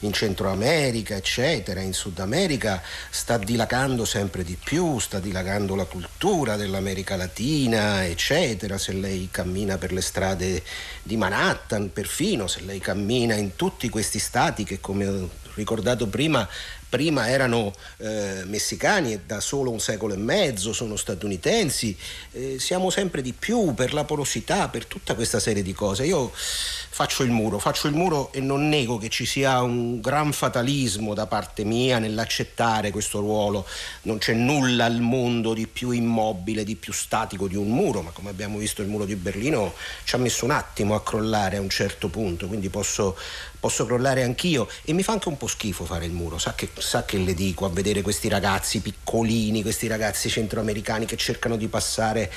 in 0.00 0.12
Centro 0.12 0.50
America, 0.50 1.14
eccetera, 1.14 1.80
in 1.80 1.92
Sud 1.92 2.18
America, 2.18 2.82
sta 3.10 3.36
dilagando 3.36 4.04
sempre 4.04 4.42
di 4.44 4.56
più, 4.62 4.98
sta 4.98 5.18
dilagando 5.20 5.74
la 5.74 5.84
cultura 5.84 6.56
dell'America 6.56 7.16
Latina, 7.16 8.04
eccetera. 8.04 8.78
Se 8.78 8.92
lei 8.92 9.28
cammina 9.30 9.76
per 9.78 9.92
le 9.92 10.00
strade 10.00 10.62
di 11.02 11.16
Manhattan, 11.16 11.92
perfino 11.92 12.46
se 12.46 12.62
lei 12.62 12.78
cammina 12.80 13.34
in 13.34 13.56
tutti 13.56 13.88
questi 13.88 14.18
stati 14.18 14.64
che, 14.64 14.80
come 14.80 15.06
ho 15.06 15.30
ricordato 15.54 16.06
prima, 16.06 16.48
prima 16.90 17.28
erano 17.28 17.72
eh, 17.98 18.42
messicani 18.44 19.12
e 19.12 19.20
da 19.24 19.40
solo 19.40 19.70
un 19.70 19.80
secolo 19.80 20.12
e 20.12 20.18
mezzo 20.18 20.72
sono 20.72 20.96
statunitensi, 20.96 21.96
eh, 22.32 22.58
siamo 22.58 22.90
sempre 22.90 23.22
di 23.22 23.32
più 23.32 23.72
per 23.74 23.94
la 23.94 24.04
porosità, 24.04 24.68
per 24.68 24.84
tutta 24.84 25.14
questa 25.14 25.38
serie 25.38 25.62
di 25.62 25.72
cose. 25.72 26.04
Io 26.04 26.30
faccio 26.34 27.22
il 27.22 27.30
muro, 27.30 27.58
faccio 27.58 27.86
il 27.86 27.94
muro 27.94 28.32
e 28.32 28.40
non 28.40 28.68
nego 28.68 28.98
che 28.98 29.08
ci 29.08 29.24
sia 29.24 29.62
un 29.62 30.00
gran 30.00 30.32
fatalismo 30.32 31.14
da 31.14 31.26
parte 31.26 31.64
mia 31.64 31.98
nell'accettare 31.98 32.90
questo 32.90 33.20
ruolo. 33.20 33.64
Non 34.02 34.18
c'è 34.18 34.34
nulla 34.34 34.84
al 34.84 35.00
mondo 35.00 35.54
di 35.54 35.68
più 35.68 35.92
immobile, 35.92 36.64
di 36.64 36.74
più 36.74 36.92
statico 36.92 37.46
di 37.46 37.56
un 37.56 37.68
muro, 37.68 38.02
ma 38.02 38.10
come 38.10 38.30
abbiamo 38.30 38.58
visto 38.58 38.82
il 38.82 38.88
muro 38.88 39.04
di 39.04 39.14
Berlino 39.14 39.72
ci 40.04 40.16
ha 40.16 40.18
messo 40.18 40.44
un 40.44 40.50
attimo 40.50 40.94
a 40.94 41.02
crollare 41.02 41.56
a 41.56 41.60
un 41.60 41.70
certo 41.70 42.08
punto, 42.08 42.48
quindi 42.48 42.68
posso, 42.68 43.16
posso 43.60 43.86
crollare 43.86 44.24
anch'io? 44.24 44.68
E 44.82 44.92
mi 44.92 45.02
fa 45.02 45.12
anche 45.12 45.28
un 45.28 45.36
po' 45.36 45.46
schifo 45.46 45.84
fare 45.84 46.06
il 46.06 46.12
muro, 46.12 46.38
sa 46.38 46.54
che, 46.54 46.70
sa 46.76 47.04
che 47.04 47.18
le 47.18 47.34
dico 47.34 47.66
a 47.66 47.68
vedere 47.68 48.02
questi 48.02 48.28
ragazzi 48.28 48.80
piccolini, 48.80 49.62
questi 49.62 49.86
ragazzi 49.86 50.28
centroamericani 50.28 51.04
che 51.04 51.16
cercano 51.16 51.56
di 51.56 51.68
passare 51.68 52.32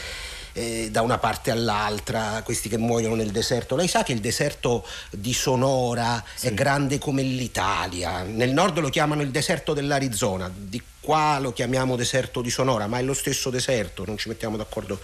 eh, 0.54 0.90
da 0.92 1.02
una 1.02 1.18
parte 1.18 1.52
all'altra, 1.52 2.42
questi 2.44 2.70
che 2.70 2.78
muoiono 2.78 3.16
nel 3.16 3.32
deserto. 3.32 3.76
Lei 3.76 3.88
sa 3.88 4.04
che 4.04 4.14
il 4.14 4.20
deserto 4.20 4.86
di 5.12 5.34
Sonora 5.34 6.24
sì. 6.36 6.48
è 6.48 6.54
grande 6.54 7.00
come 7.00 7.22
l'Italia, 7.22 8.24
nel 8.24 8.52
nord 8.52 8.80
lo 8.80 8.90
chiamano 8.90 9.22
il 9.22 9.32
deserto 9.32 9.74
dell'Arizona, 9.74 10.52
di 10.54 10.82
qua 11.02 11.38
lo 11.40 11.52
chiamiamo 11.52 11.98
deserto 11.98 12.42
di 12.42 12.50
Sonora, 12.50 12.88
ma 12.88 12.98
è 12.98 13.02
lo 13.02 13.14
stesso 13.14 13.50
deserto, 13.50 14.06
non 14.06 14.18
ci 14.18 14.30
mettiamo 14.30 14.56
d'accordo 14.56 15.00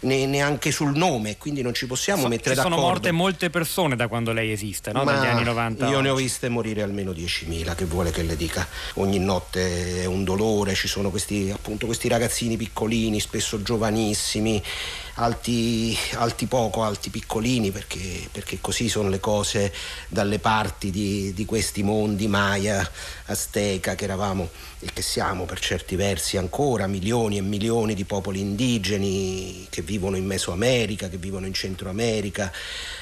ne, 0.00 0.26
neanche 0.26 0.70
sul 0.70 0.96
nome, 0.96 1.36
quindi 1.38 1.62
non 1.62 1.74
ci 1.74 1.86
possiamo 1.86 2.22
so, 2.22 2.28
mettere 2.28 2.50
ci 2.50 2.56
d'accordo. 2.56 2.76
Sono 2.76 2.88
morte 2.88 3.10
molte 3.12 3.50
persone 3.50 3.96
da 3.96 4.08
quando 4.08 4.32
lei 4.32 4.50
esiste, 4.50 4.92
no? 4.92 5.04
dagli 5.04 5.26
anni 5.26 5.44
90. 5.44 5.88
Io 5.88 6.00
ne 6.00 6.08
ho 6.08 6.14
viste 6.14 6.48
morire 6.48 6.82
almeno 6.82 7.12
10.000, 7.12 7.74
che 7.74 7.84
vuole 7.84 8.10
che 8.10 8.22
le 8.22 8.36
dica. 8.36 8.66
Ogni 8.94 9.18
notte 9.18 10.02
è 10.02 10.04
un 10.04 10.24
dolore, 10.24 10.74
ci 10.74 10.88
sono 10.88 11.10
questi, 11.10 11.50
appunto, 11.52 11.86
questi 11.86 12.08
ragazzini 12.08 12.56
piccolini, 12.56 13.20
spesso 13.20 13.62
giovanissimi, 13.62 14.62
alti, 15.14 15.96
alti 16.14 16.46
poco, 16.46 16.82
alti 16.82 17.10
piccolini, 17.10 17.70
perché, 17.70 18.28
perché, 18.30 18.58
così 18.60 18.88
sono 18.88 19.08
le 19.08 19.20
cose 19.20 19.72
dalle 20.08 20.38
parti 20.38 20.90
di, 20.90 21.32
di 21.34 21.44
questi 21.44 21.82
mondi 21.82 22.26
Maya, 22.28 22.88
Azteca, 23.26 23.94
che 23.94 24.04
eravamo 24.04 24.48
e 24.80 24.88
che 24.92 25.02
siamo 25.02 25.44
per 25.44 25.58
certi 25.58 25.96
versi 25.96 26.36
ancora, 26.36 26.86
milioni 26.86 27.38
e 27.38 27.42
milioni 27.42 27.94
di 27.94 28.04
popoli 28.04 28.40
indigeni 28.40 29.66
che 29.70 29.82
vivono 29.86 30.16
in 30.16 30.26
Mesoamerica, 30.26 31.08
che 31.08 31.16
vivono 31.16 31.46
in 31.46 31.54
Centro 31.54 31.88
America, 31.88 32.52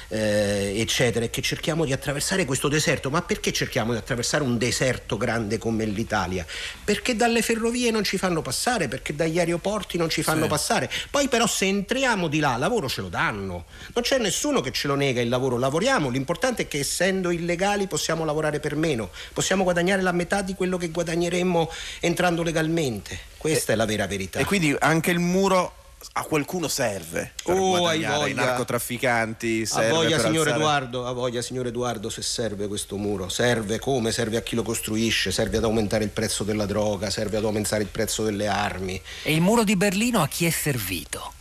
eh, 0.07 0.73
eccetera, 0.77 1.25
e 1.25 1.29
che 1.29 1.41
cerchiamo 1.41 1.83
di 1.83 1.91
attraversare 1.91 2.45
questo 2.45 2.69
deserto. 2.69 3.09
Ma 3.09 3.21
perché 3.23 3.51
cerchiamo 3.51 3.91
di 3.91 3.97
attraversare 3.97 4.43
un 4.43 4.57
deserto 4.57 5.17
grande 5.17 5.57
come 5.57 5.83
l'Italia? 5.85 6.45
Perché 6.83 7.15
dalle 7.15 7.41
ferrovie 7.41 7.91
non 7.91 8.03
ci 8.03 8.17
fanno 8.17 8.41
passare, 8.41 8.87
perché 8.87 9.15
dagli 9.15 9.39
aeroporti 9.39 9.97
non 9.97 10.09
ci 10.09 10.21
fanno 10.23 10.43
sì. 10.43 10.49
passare. 10.49 10.89
Poi 11.09 11.27
però 11.27 11.47
se 11.47 11.65
entriamo 11.65 12.27
di 12.27 12.39
là, 12.39 12.55
lavoro 12.55 12.87
ce 12.87 13.01
lo 13.01 13.09
danno. 13.09 13.65
Non 13.93 14.03
c'è 14.03 14.19
nessuno 14.19 14.61
che 14.61 14.71
ce 14.71 14.87
lo 14.87 14.95
nega 14.95 15.19
il 15.19 15.29
lavoro, 15.29 15.57
lavoriamo. 15.57 16.09
L'importante 16.09 16.63
è 16.63 16.67
che 16.67 16.79
essendo 16.79 17.31
illegali 17.31 17.87
possiamo 17.87 18.23
lavorare 18.23 18.59
per 18.59 18.75
meno, 18.75 19.09
possiamo 19.33 19.63
guadagnare 19.63 20.03
la 20.03 20.11
metà 20.11 20.43
di 20.43 20.53
quello 20.53 20.77
che 20.77 20.89
guadagneremmo 20.89 21.71
entrando 22.01 22.43
legalmente. 22.43 23.33
Questa 23.37 23.71
e, 23.71 23.75
è 23.75 23.77
la 23.77 23.85
vera 23.85 24.05
verità. 24.05 24.39
E 24.39 24.45
quindi 24.45 24.75
anche 24.79 25.11
il 25.11 25.19
muro 25.19 25.84
a 26.13 26.23
qualcuno 26.23 26.67
serve 26.67 27.33
per 27.43 27.57
oh, 27.57 27.77
guadagnare, 27.77 28.29
i 28.29 28.33
narcotrafficanti 28.33 29.65
serve 29.65 29.87
a 29.87 29.93
voglia 29.93 30.19
signor 30.19 30.47
alzare... 30.47 30.55
Edoardo? 30.55 31.07
A 31.07 31.11
voglia 31.11 31.41
signor 31.41 31.67
Edoardo 31.67 32.09
se 32.09 32.21
serve 32.21 32.67
questo 32.67 32.97
muro? 32.97 33.29
Serve 33.29 33.79
come? 33.79 34.11
serve 34.11 34.37
a 34.37 34.41
chi 34.41 34.55
lo 34.55 34.63
costruisce? 34.63 35.31
Serve 35.31 35.57
ad 35.57 35.63
aumentare 35.63 36.03
il 36.03 36.09
prezzo 36.09 36.43
della 36.43 36.65
droga? 36.65 37.09
Serve 37.09 37.37
ad 37.37 37.43
aumentare 37.43 37.83
il 37.83 37.89
prezzo 37.89 38.23
delle 38.23 38.47
armi? 38.47 38.99
E 39.23 39.33
il 39.33 39.41
muro 39.41 39.63
di 39.63 39.75
Berlino 39.75 40.21
a 40.21 40.27
chi 40.27 40.45
è 40.45 40.49
servito? 40.49 41.34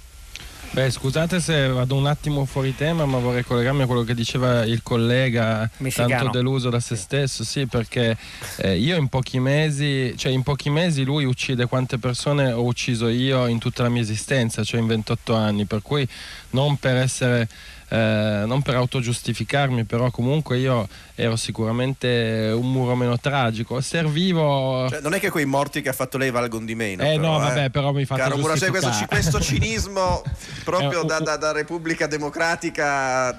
Beh, 0.75 0.91
scusate 0.91 1.39
se 1.39 1.69
vado 1.69 1.95
un 1.95 2.07
attimo 2.07 2.45
fuori 2.47 2.75
tema, 2.75 3.07
ma 3.07 3.19
vorrei 3.19 3.45
collegarmi 3.45 3.83
a 3.83 3.87
quello 3.87 4.03
che 4.03 4.13
diceva 4.13 4.65
il 4.65 4.83
collega, 4.83 5.71
Messicano. 5.77 6.09
tanto 6.09 6.31
deluso 6.37 6.69
da 6.69 6.81
se 6.81 6.97
stesso, 6.97 7.45
sì, 7.45 7.67
perché 7.67 8.17
eh, 8.57 8.77
io 8.77 8.97
in 8.97 9.07
pochi 9.07 9.39
mesi, 9.39 10.15
cioè 10.17 10.33
in 10.33 10.43
pochi 10.43 10.71
mesi 10.71 11.05
lui 11.05 11.27
uccide 11.27 11.67
quante 11.67 11.99
persone 11.99 12.51
ho 12.51 12.65
ucciso 12.65 13.07
io 13.07 13.47
in 13.47 13.61
tutta 13.61 13.85
la 13.85 13.89
mia 13.89 14.03
esistenza, 14.03 14.65
cioè 14.65 14.81
in 14.81 14.89
28 14.89 15.33
anni, 15.37 15.65
per 15.65 15.81
cui 15.81 16.05
non 16.51 16.77
per 16.77 16.97
essere 16.97 17.49
eh, 17.89 18.45
non 18.47 18.63
per 18.63 18.77
autogiustificarmi, 18.77 19.85
però 19.85 20.11
comunque 20.11 20.59
io 20.59 20.89
ero 21.17 21.37
sicuramente 21.37 22.53
un 22.55 22.71
muro 22.71 22.97
meno 22.97 23.19
tragico. 23.19 23.81
Servivo. 23.81 24.89
Cioè, 24.89 25.01
non 25.01 25.15
è 25.15 25.21
che 25.21 25.31
quei 25.31 25.45
morti 25.45 25.81
che 25.81 25.91
ha 25.91 25.93
fatto 25.93 26.19
lei 26.19 26.31
valgono 26.31 26.65
di 26.65 26.75
meno. 26.75 27.03
Eh 27.03 27.17
però, 27.17 27.33
no, 27.33 27.39
vabbè, 27.39 27.71
però 27.71 27.93
mi 27.93 28.05
fa 28.05 28.17
Caro 28.17 28.37
Murasei, 28.37 28.71
questo, 28.71 28.91
questo 29.09 29.41
cinismo 29.41 30.23
proprio 30.65 31.03
eh, 31.03 31.07
da, 31.07 31.21
da, 31.21 31.37
da, 31.37 31.53
Repubblica 31.53 32.07
Democratica 32.07 33.35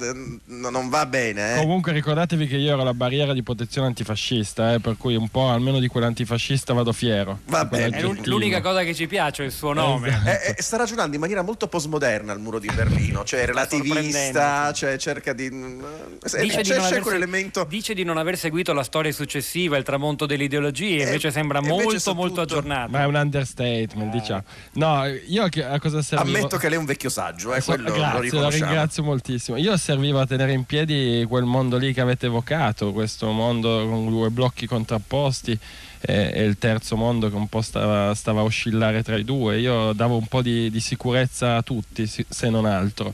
non 0.45 0.89
va 0.89 1.05
bene. 1.05 1.55
Eh. 1.55 1.59
Comunque 1.59 1.91
ricordatevi 1.91 2.47
che 2.47 2.57
io 2.57 2.73
ero 2.73 2.83
la 2.83 2.93
barriera 2.93 3.33
di 3.33 3.43
protezione 3.43 3.87
antifascista, 3.87 4.73
eh, 4.73 4.79
per 4.79 4.95
cui 4.97 5.15
un 5.15 5.27
po' 5.29 5.49
almeno 5.49 5.79
di 5.79 5.87
quell'antifascista 5.87 6.73
vado 6.73 6.93
fiero. 6.93 7.39
Va 7.47 7.65
bene. 7.65 7.97
È 7.97 8.01
l'unica 8.23 8.61
cosa 8.61 8.83
che 8.83 8.93
ci 8.93 9.07
piace, 9.07 9.43
il 9.43 9.51
suo 9.51 9.73
nome. 9.73 10.21
Eh, 10.25 10.61
sta 10.61 10.77
ragionando 10.77 11.15
in 11.15 11.21
maniera 11.21 11.41
molto 11.41 11.67
postmoderna 11.67 12.31
il 12.33 12.39
muro 12.39 12.59
di 12.59 12.69
Berlino, 12.73 13.23
cioè 13.23 13.45
relativista, 13.45 14.44
cioè 14.73 14.97
cerca 14.97 15.33
di... 15.33 15.49
Dice, 15.49 16.61
c'è, 16.61 16.75
di 16.75 16.81
c'è 16.81 16.99
quell'elemento... 16.99 17.65
dice 17.69 17.93
di 17.93 18.03
non 18.03 18.17
aver 18.17 18.37
seguito 18.37 18.73
la 18.73 18.83
storia 18.83 19.11
successiva, 19.11 19.77
il 19.77 19.83
tramonto 19.83 20.25
delle 20.25 20.45
ideologie, 20.45 21.03
invece 21.03 21.31
sembra 21.31 21.61
molto 21.61 22.13
molto 22.13 22.41
aggiornato. 22.41 22.91
Ma 22.91 23.01
è 23.01 23.05
un 23.05 23.15
understatement, 23.15 24.11
diciamo. 24.11 24.43
No, 24.73 25.05
io 25.05 25.43
a 25.43 25.79
cosa 25.79 26.01
servivo? 26.01 26.37
Ammetto 26.37 26.57
che 26.57 26.67
lei 26.67 26.77
è 26.77 26.79
un 26.79 26.85
vecchio 26.85 27.09
saggio, 27.09 27.53
eh, 27.53 27.61
quello 27.61 27.91
grazie, 27.91 28.31
lo, 28.31 28.41
lo 28.41 28.49
ringrazio 28.49 29.03
moltissimo. 29.03 29.57
Io 29.57 29.75
servivo 29.77 30.19
a 30.19 30.25
tenere 30.25 30.53
in 30.53 30.63
piedi 30.63 31.25
quel 31.27 31.43
mondo 31.45 31.77
lì 31.77 31.93
che 31.93 32.01
avete 32.01 32.27
evocato, 32.27 32.91
questo 32.91 33.31
mondo 33.31 33.87
con 33.87 34.09
due 34.09 34.29
blocchi 34.29 34.65
contrapposti 34.67 35.57
e, 36.01 36.31
e 36.33 36.43
il 36.43 36.57
terzo 36.57 36.95
mondo 36.95 37.29
che 37.29 37.35
un 37.35 37.47
po' 37.47 37.61
stava, 37.61 38.13
stava, 38.13 38.41
a 38.41 38.43
oscillare 38.43 39.03
tra 39.03 39.17
i 39.17 39.23
due. 39.23 39.59
Io 39.59 39.93
davo 39.93 40.17
un 40.17 40.27
po' 40.27 40.41
di, 40.41 40.69
di 40.69 40.79
sicurezza 40.79 41.57
a 41.57 41.61
tutti, 41.61 42.05
se 42.07 42.49
non 42.49 42.65
altro. 42.65 43.13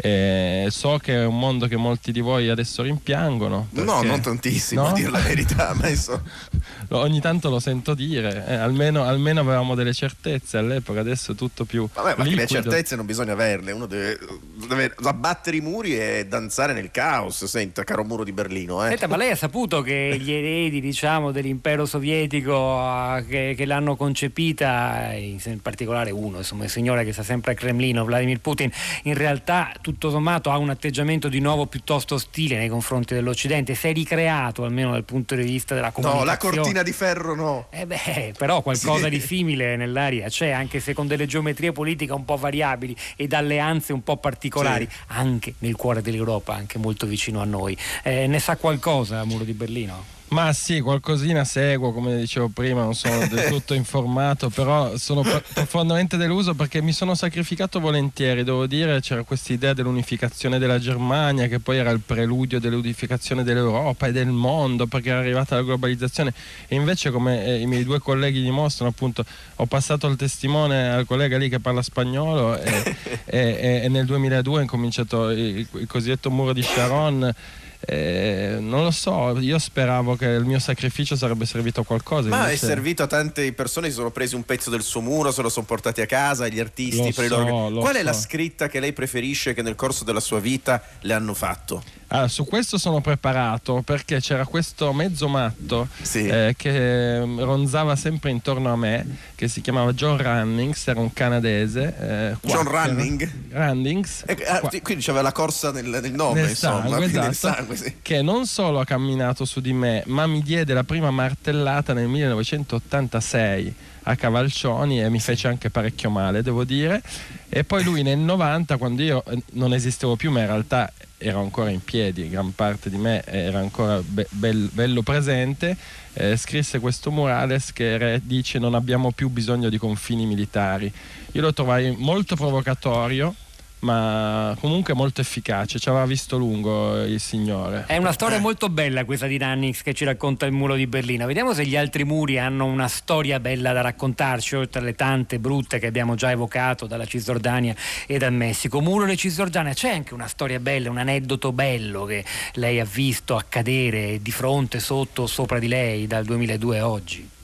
Eh, 0.00 0.68
so 0.70 0.98
che 0.98 1.14
è 1.14 1.24
un 1.24 1.36
mondo 1.36 1.66
che 1.66 1.76
molti 1.76 2.12
di 2.12 2.20
voi 2.20 2.48
adesso 2.48 2.82
rimpiangono. 2.82 3.66
Perché... 3.72 3.90
No, 3.90 4.02
non 4.02 4.20
tantissimo, 4.20 4.82
no? 4.82 4.88
a 4.88 4.92
dire 4.92 5.10
la 5.10 5.18
verità. 5.18 5.74
Messo... 5.74 6.22
Ogni 6.90 7.20
tanto 7.20 7.50
lo 7.50 7.58
sento 7.58 7.92
dire, 7.92 8.44
eh, 8.46 8.54
almeno, 8.54 9.02
almeno, 9.04 9.40
avevamo 9.40 9.74
delle 9.74 9.92
certezze 9.92 10.56
all'epoca, 10.56 11.00
adesso 11.00 11.32
è 11.32 11.34
tutto 11.34 11.64
più. 11.64 11.86
Vabbè, 11.92 12.14
ma 12.16 12.24
le 12.24 12.46
certezze 12.46 12.96
non 12.96 13.04
bisogna 13.04 13.32
averle, 13.32 13.72
uno 13.72 13.84
deve, 13.84 14.18
deve, 14.66 14.94
abbattere 15.02 15.58
i 15.58 15.60
muri 15.60 15.98
e 15.98 16.26
danzare 16.26 16.72
nel 16.72 16.90
caos. 16.90 17.44
Senta, 17.44 17.84
caro 17.84 18.04
muro 18.04 18.24
di 18.24 18.32
Berlino. 18.32 18.84
Eh. 18.86 18.90
Senta, 18.90 19.06
ma 19.06 19.16
lei 19.16 19.32
ha 19.32 19.36
saputo 19.36 19.82
che 19.82 20.16
gli 20.20 20.30
eredi 20.30 20.80
diciamo, 20.80 21.30
dell'impero 21.30 21.84
sovietico 21.84 22.54
uh, 22.54 23.26
che, 23.26 23.54
che, 23.54 23.64
l'hanno 23.66 23.96
concepita, 23.96 25.12
in 25.12 25.60
particolare 25.60 26.10
uno, 26.10 26.38
insomma, 26.38 26.64
il 26.64 26.70
signore 26.70 27.04
che 27.04 27.12
sta 27.12 27.22
sempre 27.22 27.52
a 27.52 27.54
Cremlino, 27.54 28.04
Vladimir 28.04 28.40
Putin, 28.40 28.70
in 29.02 29.14
realtà 29.14 29.72
tutto 29.88 30.10
sommato 30.10 30.50
ha 30.50 30.58
un 30.58 30.68
atteggiamento 30.68 31.28
di 31.28 31.40
nuovo 31.40 31.64
piuttosto 31.64 32.16
ostile 32.16 32.58
nei 32.58 32.68
confronti 32.68 33.14
dell'Occidente, 33.14 33.74
si 33.74 33.88
è 33.88 33.92
ricreato 33.94 34.64
almeno 34.64 34.90
dal 34.90 35.04
punto 35.04 35.34
di 35.34 35.44
vista 35.44 35.74
della 35.74 35.92
comunicazione. 35.92 36.26
No, 36.26 36.30
la 36.30 36.36
cortina 36.36 36.82
di 36.82 36.92
ferro 36.92 37.34
no. 37.34 37.68
Eh 37.70 37.86
beh, 37.86 38.34
però 38.36 38.60
qualcosa 38.60 39.04
sì. 39.04 39.10
di 39.10 39.20
simile 39.20 39.76
nell'aria 39.76 40.28
c'è, 40.28 40.50
anche 40.50 40.80
se 40.80 40.92
con 40.92 41.06
delle 41.06 41.24
geometrie 41.24 41.72
politiche 41.72 42.12
un 42.12 42.26
po' 42.26 42.36
variabili 42.36 42.94
ed 43.16 43.32
alleanze 43.32 43.94
un 43.94 44.02
po' 44.02 44.18
particolari, 44.18 44.86
sì. 44.90 44.96
anche 45.06 45.54
nel 45.60 45.74
cuore 45.74 46.02
dell'Europa, 46.02 46.52
anche 46.52 46.76
molto 46.76 47.06
vicino 47.06 47.40
a 47.40 47.44
noi. 47.46 47.74
Eh, 48.02 48.26
ne 48.26 48.40
sa 48.40 48.58
qualcosa, 48.58 49.24
Muro 49.24 49.44
di 49.44 49.54
Berlino? 49.54 50.16
Ma 50.30 50.52
sì, 50.52 50.80
qualcosina 50.80 51.42
seguo, 51.44 51.92
come 51.92 52.18
dicevo 52.18 52.48
prima, 52.48 52.82
non 52.82 52.94
sono 52.94 53.26
del 53.28 53.48
tutto 53.48 53.72
informato, 53.72 54.50
però 54.50 54.94
sono 54.98 55.22
profondamente 55.22 56.18
deluso 56.18 56.52
perché 56.54 56.82
mi 56.82 56.92
sono 56.92 57.14
sacrificato 57.14 57.80
volentieri, 57.80 58.44
devo 58.44 58.66
dire, 58.66 59.00
c'era 59.00 59.22
questa 59.22 59.54
idea 59.54 59.72
dell'unificazione 59.72 60.58
della 60.58 60.78
Germania 60.78 61.46
che 61.46 61.60
poi 61.60 61.78
era 61.78 61.90
il 61.90 62.00
preludio 62.00 62.60
dell'unificazione 62.60 63.42
dell'Europa 63.42 64.06
e 64.06 64.12
del 64.12 64.28
mondo 64.28 64.86
perché 64.86 65.08
era 65.08 65.20
arrivata 65.20 65.54
la 65.54 65.62
globalizzazione. 65.62 66.34
E 66.66 66.74
invece 66.74 67.10
come 67.10 67.46
eh, 67.46 67.60
i 67.60 67.66
miei 67.66 67.84
due 67.84 67.98
colleghi 67.98 68.42
dimostrano, 68.42 68.90
appunto, 68.90 69.24
ho 69.56 69.64
passato 69.66 70.08
il 70.08 70.16
testimone 70.16 70.90
al 70.90 71.06
collega 71.06 71.38
lì 71.38 71.48
che 71.48 71.58
parla 71.58 71.80
spagnolo 71.80 72.58
e, 72.60 72.96
e, 73.24 73.80
e 73.84 73.88
nel 73.88 74.04
2002 74.04 74.58
ho 74.58 74.60
incominciato 74.60 75.30
il, 75.30 75.66
il 75.72 75.86
cosiddetto 75.86 76.30
muro 76.30 76.52
di 76.52 76.62
Sharon 76.62 77.34
Eh, 77.80 78.56
non 78.60 78.82
lo 78.82 78.90
so, 78.90 79.38
io 79.38 79.58
speravo 79.58 80.16
che 80.16 80.26
il 80.26 80.44
mio 80.44 80.58
sacrificio 80.58 81.16
sarebbe 81.16 81.46
servito 81.46 81.80
a 81.80 81.84
qualcosa. 81.84 82.28
Ma 82.28 82.44
invece... 82.44 82.66
è 82.66 82.68
servito 82.68 83.02
a 83.04 83.06
tante 83.06 83.52
persone, 83.52 83.88
si 83.88 83.94
sono 83.94 84.10
presi 84.10 84.34
un 84.34 84.44
pezzo 84.44 84.68
del 84.70 84.82
suo 84.82 85.00
muro, 85.00 85.30
se 85.30 85.42
lo 85.42 85.48
sono 85.48 85.64
portati 85.64 86.00
a 86.00 86.06
casa, 86.06 86.48
gli 86.48 86.58
artisti. 86.58 86.96
Lo 86.96 87.12
per 87.14 87.24
i 87.24 87.28
so, 87.28 87.38
loro... 87.38 87.68
lo 87.68 87.80
Qual 87.80 87.94
è 87.94 87.98
so. 87.98 88.04
la 88.04 88.12
scritta 88.12 88.68
che 88.68 88.80
lei 88.80 88.92
preferisce 88.92 89.54
che 89.54 89.62
nel 89.62 89.76
corso 89.76 90.04
della 90.04 90.20
sua 90.20 90.40
vita 90.40 90.82
le 91.00 91.12
hanno 91.12 91.34
fatto? 91.34 91.82
Allora, 92.10 92.28
su 92.28 92.44
questo 92.46 92.78
sono 92.78 93.00
preparato 93.02 93.82
perché 93.84 94.18
c'era 94.20 94.46
questo 94.46 94.92
mezzo 94.94 95.28
matto 95.28 95.88
Sì. 96.00 96.26
eh, 96.26 96.54
che 96.56 97.20
mm, 97.22 97.40
ronzava 97.40 97.96
sempre 97.96 98.30
intorno 98.30 98.72
a 98.72 98.76
me, 98.76 99.16
che 99.34 99.46
si 99.48 99.60
chiamava 99.60 99.92
John 99.92 100.16
Runnings, 100.16 100.86
era 100.88 101.00
un 101.00 101.12
canadese. 101.12 101.94
eh, 102.00 102.36
John. 102.48 102.66
Running? 102.66 103.30
Runnings. 103.50 104.22
Eh, 104.26 104.38
ah, 104.46 104.60
qua- 104.60 104.70
sì, 104.70 104.80
quindi 104.80 105.04
c'aveva 105.04 105.22
la 105.22 105.32
corsa 105.32 105.70
nel, 105.70 105.84
nel 105.86 106.12
nome, 106.12 106.40
nel 106.40 106.50
insomma. 106.50 106.88
sangue, 106.88 107.04
esatto, 107.06 107.32
sangue, 107.32 107.76
sì. 107.76 107.94
che 108.00 108.22
non 108.22 108.46
solo 108.46 108.80
ha 108.80 108.84
camminato 108.86 109.44
su 109.44 109.60
di 109.60 109.72
me, 109.74 110.02
ma 110.06 110.26
mi 110.26 110.42
diede 110.42 110.72
la 110.72 110.84
prima 110.84 111.10
martellata 111.10 111.92
nel 111.92 112.08
1986 112.08 113.74
a 114.08 114.16
Cavalcioni 114.16 115.02
e 115.02 115.10
mi 115.10 115.20
fece 115.20 115.48
anche 115.48 115.68
parecchio 115.70 116.08
male, 116.08 116.42
devo 116.42 116.64
dire. 116.64 117.02
E 117.48 117.64
poi 117.64 117.84
lui 117.84 118.02
nel 118.02 118.18
90, 118.18 118.76
quando 118.78 119.02
io 119.02 119.22
eh, 119.26 119.42
non 119.52 119.74
esistevo 119.74 120.16
più, 120.16 120.30
ma 120.30 120.40
in 120.40 120.46
realtà 120.46 120.90
ero 121.18 121.40
ancora 121.40 121.68
in 121.70 121.82
piedi, 121.82 122.28
gran 122.30 122.54
parte 122.54 122.88
di 122.90 122.96
me 122.96 123.22
era 123.24 123.58
ancora 123.58 124.00
be- 124.02 124.26
bel- 124.30 124.70
bello 124.72 125.02
presente, 125.02 125.76
eh, 126.14 126.36
scrisse 126.36 126.78
questo 126.78 127.10
murales 127.10 127.72
che 127.72 127.98
re- 127.98 128.20
dice 128.24 128.58
non 128.58 128.74
abbiamo 128.74 129.10
più 129.12 129.28
bisogno 129.28 129.68
di 129.68 129.76
confini 129.76 130.24
militari. 130.24 130.90
Io 131.32 131.42
lo 131.42 131.52
trovai 131.52 131.94
molto 131.98 132.34
provocatorio, 132.34 133.34
ma 133.80 134.56
comunque 134.60 134.94
molto 134.94 135.20
efficace, 135.20 135.78
ci 135.78 135.88
aveva 135.88 136.04
visto 136.06 136.36
lungo 136.36 137.02
il 137.02 137.20
signore. 137.20 137.84
È 137.86 137.96
una 137.96 138.12
storia 138.12 138.38
molto 138.38 138.68
bella 138.68 139.04
questa 139.04 139.26
di 139.26 139.38
Nannix 139.38 139.82
che 139.82 139.94
ci 139.94 140.04
racconta 140.04 140.46
il 140.46 140.52
muro 140.52 140.74
di 140.74 140.86
Berlino. 140.86 141.26
Vediamo 141.26 141.52
se 141.52 141.64
gli 141.64 141.76
altri 141.76 142.04
muri 142.04 142.38
hanno 142.38 142.64
una 142.64 142.88
storia 142.88 143.40
bella 143.40 143.72
da 143.72 143.80
raccontarci, 143.80 144.56
oltre 144.56 144.80
alle 144.80 144.94
tante 144.94 145.38
brutte 145.38 145.78
che 145.78 145.86
abbiamo 145.86 146.14
già 146.14 146.30
evocato 146.30 146.86
dalla 146.86 147.06
Cisgiordania 147.06 147.74
e 148.06 148.18
dal 148.18 148.32
Messico. 148.32 148.80
Muro 148.80 149.06
di 149.06 149.16
Cisgiordania, 149.16 149.74
c'è 149.74 149.90
anche 149.90 150.14
una 150.14 150.26
storia 150.26 150.58
bella, 150.58 150.90
un 150.90 150.98
aneddoto 150.98 151.52
bello 151.52 152.04
che 152.04 152.24
lei 152.54 152.80
ha 152.80 152.84
visto 152.84 153.36
accadere 153.36 154.20
di 154.20 154.30
fronte, 154.30 154.80
sotto, 154.80 155.26
sopra 155.26 155.58
di 155.58 155.68
lei 155.68 156.06
dal 156.06 156.24
2002 156.24 156.78
a 156.78 156.88
oggi. 156.88 157.36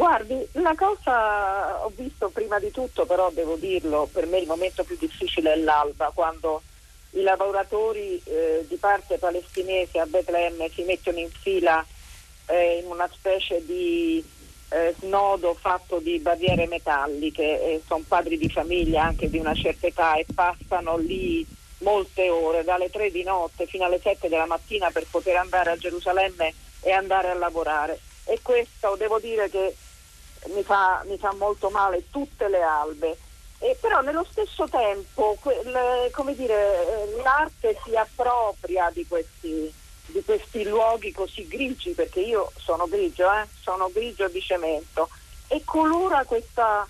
Guardi, 0.00 0.48
la 0.52 0.74
cosa 0.74 1.84
ho 1.84 1.92
visto 1.94 2.30
prima 2.30 2.58
di 2.58 2.70
tutto, 2.70 3.04
però 3.04 3.30
devo 3.30 3.56
dirlo, 3.56 4.08
per 4.10 4.24
me 4.24 4.38
il 4.38 4.46
momento 4.46 4.82
più 4.82 4.96
difficile 4.98 5.52
è 5.52 5.56
l'alba, 5.56 6.10
quando 6.14 6.62
i 7.10 7.20
lavoratori 7.20 8.18
eh, 8.24 8.64
di 8.66 8.76
parte 8.76 9.18
palestinese 9.18 9.98
a 9.98 10.06
Betlemme 10.06 10.70
si 10.70 10.84
mettono 10.84 11.18
in 11.18 11.28
fila 11.28 11.84
eh, 12.46 12.80
in 12.82 12.90
una 12.90 13.10
specie 13.12 13.62
di 13.66 14.24
eh, 14.70 14.94
snodo 15.00 15.52
fatto 15.52 15.98
di 15.98 16.18
barriere 16.18 16.66
metalliche, 16.66 17.42
e 17.62 17.82
sono 17.86 18.02
padri 18.08 18.38
di 18.38 18.48
famiglia 18.48 19.02
anche 19.02 19.28
di 19.28 19.36
una 19.36 19.52
certa 19.52 19.86
età 19.86 20.14
e 20.14 20.24
passano 20.34 20.96
lì 20.96 21.46
molte 21.80 22.30
ore, 22.30 22.64
dalle 22.64 22.88
3 22.88 23.10
di 23.10 23.22
notte 23.22 23.66
fino 23.66 23.84
alle 23.84 24.00
7 24.00 24.30
della 24.30 24.46
mattina 24.46 24.90
per 24.90 25.04
poter 25.10 25.36
andare 25.36 25.72
a 25.72 25.76
Gerusalemme 25.76 26.54
e 26.80 26.90
andare 26.90 27.28
a 27.28 27.34
lavorare. 27.34 28.00
E 28.24 28.38
questo 28.40 28.96
devo 28.96 29.18
dire 29.18 29.50
che 29.50 29.74
mi 30.46 30.62
fa, 30.62 31.02
mi 31.06 31.18
fa 31.18 31.32
molto 31.34 31.70
male 31.70 32.08
tutte 32.10 32.48
le 32.48 32.62
albe. 32.62 33.18
E 33.58 33.76
però 33.78 34.00
nello 34.00 34.26
stesso 34.30 34.66
tempo 34.68 35.36
quel- 35.40 36.10
dire, 36.34 36.86
eh, 36.86 37.22
l'arte 37.22 37.78
si 37.84 37.94
appropria 37.94 38.90
di 38.90 39.06
questi, 39.06 39.72
di 40.06 40.24
questi 40.24 40.64
luoghi 40.64 41.12
così 41.12 41.46
grigi, 41.46 41.92
perché 41.92 42.20
io 42.20 42.50
sono 42.56 42.88
grigio, 42.88 43.30
eh, 43.30 43.46
sono 43.60 43.90
grigio 43.92 44.28
di 44.28 44.40
cemento, 44.40 45.10
e 45.48 45.62
colora 45.64 46.24
questa, 46.24 46.88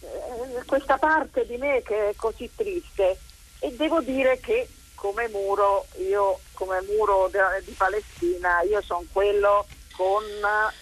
eh, 0.00 0.64
questa 0.66 0.98
parte 0.98 1.46
di 1.46 1.56
me 1.56 1.82
che 1.82 2.10
è 2.10 2.14
così 2.16 2.50
triste. 2.54 3.18
E 3.60 3.70
devo 3.76 4.00
dire 4.00 4.40
che 4.40 4.68
come 4.94 5.28
muro, 5.28 5.86
io 5.98 6.40
come 6.54 6.80
muro 6.82 7.28
de- 7.28 7.62
di 7.64 7.72
Palestina, 7.72 8.62
io 8.62 8.80
sono 8.82 9.04
quello 9.12 9.66
con 9.96 10.22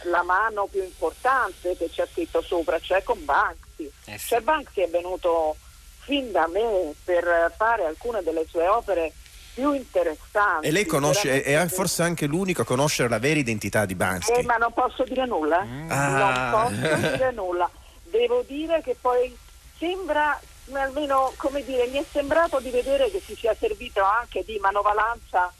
la 0.04 0.22
mano 0.22 0.66
più 0.66 0.82
importante 0.82 1.76
che 1.76 1.90
c'è 1.90 2.06
scritto 2.10 2.42
sopra, 2.42 2.78
cioè 2.80 3.02
con 3.02 3.22
Banksy. 3.24 3.90
Eh 4.06 4.18
sì. 4.18 4.28
Cioè 4.28 4.40
Banksy 4.40 4.82
è 4.82 4.88
venuto 4.88 5.56
fin 6.00 6.32
da 6.32 6.46
me 6.48 6.94
per 7.04 7.52
fare 7.56 7.84
alcune 7.84 8.22
delle 8.22 8.46
sue 8.48 8.66
opere 8.66 9.12
più 9.54 9.72
interessanti. 9.72 10.66
E 10.66 10.70
lei 10.70 10.86
conosce, 10.86 11.42
è, 11.42 11.66
forse 11.68 12.02
anche 12.02 12.26
l'unico 12.26 12.62
a 12.62 12.64
conoscere 12.64 13.08
la 13.08 13.18
vera 13.18 13.38
identità 13.38 13.84
di 13.84 13.94
Bansky. 13.94 14.40
eh, 14.40 14.42
ma 14.44 14.56
non 14.56 14.72
posso 14.72 15.04
dire 15.04 15.26
nulla. 15.26 15.58
Ah. 15.88 16.48
Non 16.50 16.80
posso 16.80 17.08
dire 17.16 17.32
nulla. 17.36 17.70
Devo 18.04 18.42
dire 18.46 18.80
che 18.82 18.96
poi 18.98 19.36
sembra, 19.78 20.38
almeno 20.72 21.32
come 21.36 21.62
dire, 21.64 21.86
mi 21.88 21.98
è 21.98 22.04
sembrato 22.10 22.60
di 22.60 22.70
vedere 22.70 23.10
che 23.10 23.20
si 23.24 23.34
sia 23.34 23.54
servito 23.58 24.02
anche 24.02 24.42
di 24.44 24.58
manovalanza 24.58 25.52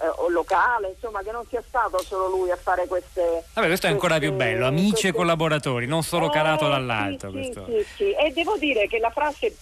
eh, 0.00 0.30
locale, 0.30 0.88
insomma, 0.94 1.22
che 1.22 1.30
non 1.30 1.44
sia 1.48 1.62
stato 1.66 2.02
solo 2.02 2.28
lui 2.28 2.50
a 2.50 2.56
fare 2.56 2.86
queste. 2.86 3.44
Vabbè, 3.52 3.66
questo 3.66 3.86
è 3.86 3.90
ancora 3.90 4.16
queste- 4.16 4.28
più 4.34 4.36
bello, 4.36 4.66
amici 4.66 4.86
e 4.88 4.90
queste- 4.90 5.12
collaboratori, 5.12 5.86
non 5.86 6.02
solo 6.02 6.26
eh, 6.26 6.30
calato 6.30 6.64
sì, 6.64 6.70
dall'alto. 6.70 7.26
Sì, 7.26 7.32
questo. 7.32 7.64
sì, 7.66 7.86
sì. 7.96 8.12
E 8.12 8.30
devo 8.32 8.56
dire 8.56 8.86
che 8.88 8.98
la 8.98 9.10
frase, 9.10 9.54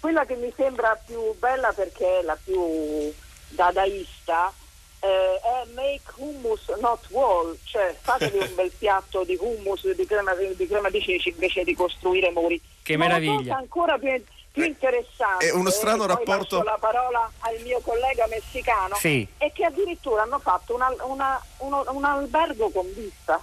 quella 0.00 0.24
che 0.24 0.34
mi 0.36 0.52
sembra 0.56 0.98
più 1.04 1.34
bella 1.38 1.72
perché 1.72 2.20
è 2.20 2.22
la 2.22 2.38
più 2.42 3.12
dadaista, 3.48 4.52
eh, 5.00 5.40
è 5.40 5.66
make 5.74 6.02
hummus 6.16 6.68
not 6.80 7.04
wall, 7.10 7.56
cioè 7.64 7.94
fatevi 8.00 8.38
un 8.38 8.54
bel 8.54 8.70
piatto 8.78 9.24
di 9.24 9.36
hummus, 9.40 9.90
di 9.92 10.06
crema 10.06 10.34
di, 10.34 10.66
crema 10.66 10.90
di 10.90 11.02
ceci 11.02 11.30
invece 11.30 11.64
di 11.64 11.74
costruire 11.74 12.30
muri. 12.30 12.60
Che 12.82 12.96
Ma 12.96 13.06
meraviglia. 13.06 13.56
ancora 13.56 13.98
più, 13.98 14.10
più 14.52 14.64
interessante 14.64 15.46
è 15.48 15.50
uno 15.52 15.70
strano 15.70 16.06
rapporto- 16.06 16.62
la 16.62 16.76
parola 16.78 17.28
al 17.40 17.58
mio 17.62 17.80
collega 17.80 18.26
messicano 18.28 18.94
Sì. 18.96 19.26
è 19.38 19.50
che 19.50 19.64
addirittura 19.64 20.22
hanno 20.22 20.38
fatto 20.38 20.74
una- 20.74 20.94
una- 21.04 21.42
uno- 21.58 21.84
un 21.88 22.04
albergo 22.04 22.70
con 22.70 22.86
vista 22.94 23.40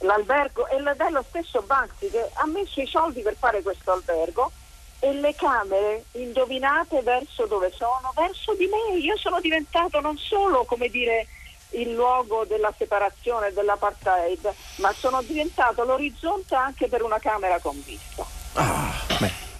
l'albergo 0.00 0.68
ed 0.68 0.86
è 0.86 1.10
lo 1.10 1.24
stesso 1.26 1.62
Banksy 1.62 2.10
che 2.10 2.28
ha 2.34 2.46
messo 2.46 2.80
i 2.80 2.86
soldi 2.86 3.22
per 3.22 3.36
fare 3.38 3.62
questo 3.62 3.92
albergo 3.92 4.52
e 5.00 5.12
le 5.14 5.34
camere 5.34 6.04
indovinate 6.12 7.00
verso 7.02 7.46
dove 7.46 7.70
sono? 7.74 8.12
Verso 8.14 8.54
di 8.54 8.66
me. 8.66 8.96
Io 8.98 9.16
sono 9.18 9.38
diventato 9.40 10.00
non 10.00 10.16
solo, 10.16 10.64
come 10.64 10.88
dire, 10.88 11.26
il 11.70 11.92
luogo 11.92 12.44
della 12.46 12.72
separazione 12.76 13.52
dell'apartheid, 13.52 14.52
ma 14.76 14.92
sono 14.92 15.20
diventato 15.22 15.84
l'orizzonte 15.84 16.54
anche 16.54 16.88
per 16.88 17.02
una 17.02 17.18
camera 17.18 17.58
con 17.58 17.80
vista. 17.84 18.24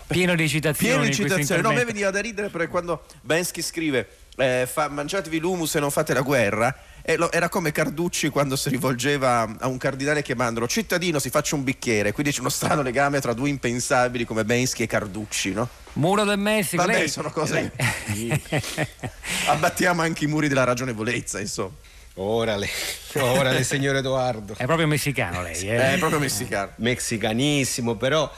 Pieno 0.07 0.35
di 0.35 0.49
citazioni. 0.49 0.93
Pieno 0.93 1.05
di 1.05 1.15
citazioni. 1.15 1.63
No, 1.63 1.69
a 1.71 1.73
me 1.73 1.85
veniva 1.85 2.11
da 2.11 2.21
ridere 2.21 2.49
perché 2.49 2.69
quando 2.69 3.05
Bensky 3.23 3.63
scrive 3.63 4.09
eh, 4.37 4.69
fa- 4.71 4.89
mangiatevi 4.89 5.39
l'humus 5.39 5.75
e 5.77 5.81
non 5.81 5.91
fate 5.91 6.13
la 6.13 6.21
guerra. 6.23 6.75
lo- 7.17 7.31
era 7.31 7.49
come 7.49 7.71
Carducci 7.73 8.29
quando 8.31 8.57
si 8.57 8.69
rivolgeva 8.71 9.57
a 9.61 9.67
un 9.67 9.77
cardinale 9.77 10.23
chiamandolo 10.23 10.67
cittadino 10.67 11.19
si 11.19 11.29
faccia 11.29 11.55
un 11.55 11.63
bicchiere 11.63 12.13
quindi 12.13 12.33
c'è 12.33 12.41
uno 12.41 12.49
strano 12.49 12.81
legame 12.81 13.21
tra 13.21 13.35
due 13.35 13.51
impensabili 13.51 14.25
come 14.25 14.43
Bensky 14.47 14.85
e 14.85 14.87
Carducci 14.87 15.53
no? 15.53 15.69
Muro 15.95 16.25
del 16.25 16.39
Messico. 16.39 16.83
vabbè 16.83 16.99
lei- 17.01 17.09
sono 17.09 17.31
cose 17.31 17.73
abbattiamo 19.49 20.01
anche 20.03 20.25
i 20.25 20.27
muri 20.29 20.49
della 20.49 20.65
ragionevolezza 20.65 21.41
insomma 21.41 21.73
Orale, 22.17 22.69
orale 23.15 23.65
signor 23.65 23.97
Edoardo. 23.97 24.55
È 24.57 24.67
proprio 24.67 24.87
messicano 24.87 25.43
lei, 25.43 25.69
eh? 25.69 25.95
è 25.95 25.99
proprio 25.99 26.21
messicano 26.21 26.71
Mexicanissimo, 26.77 27.97
però 27.97 28.31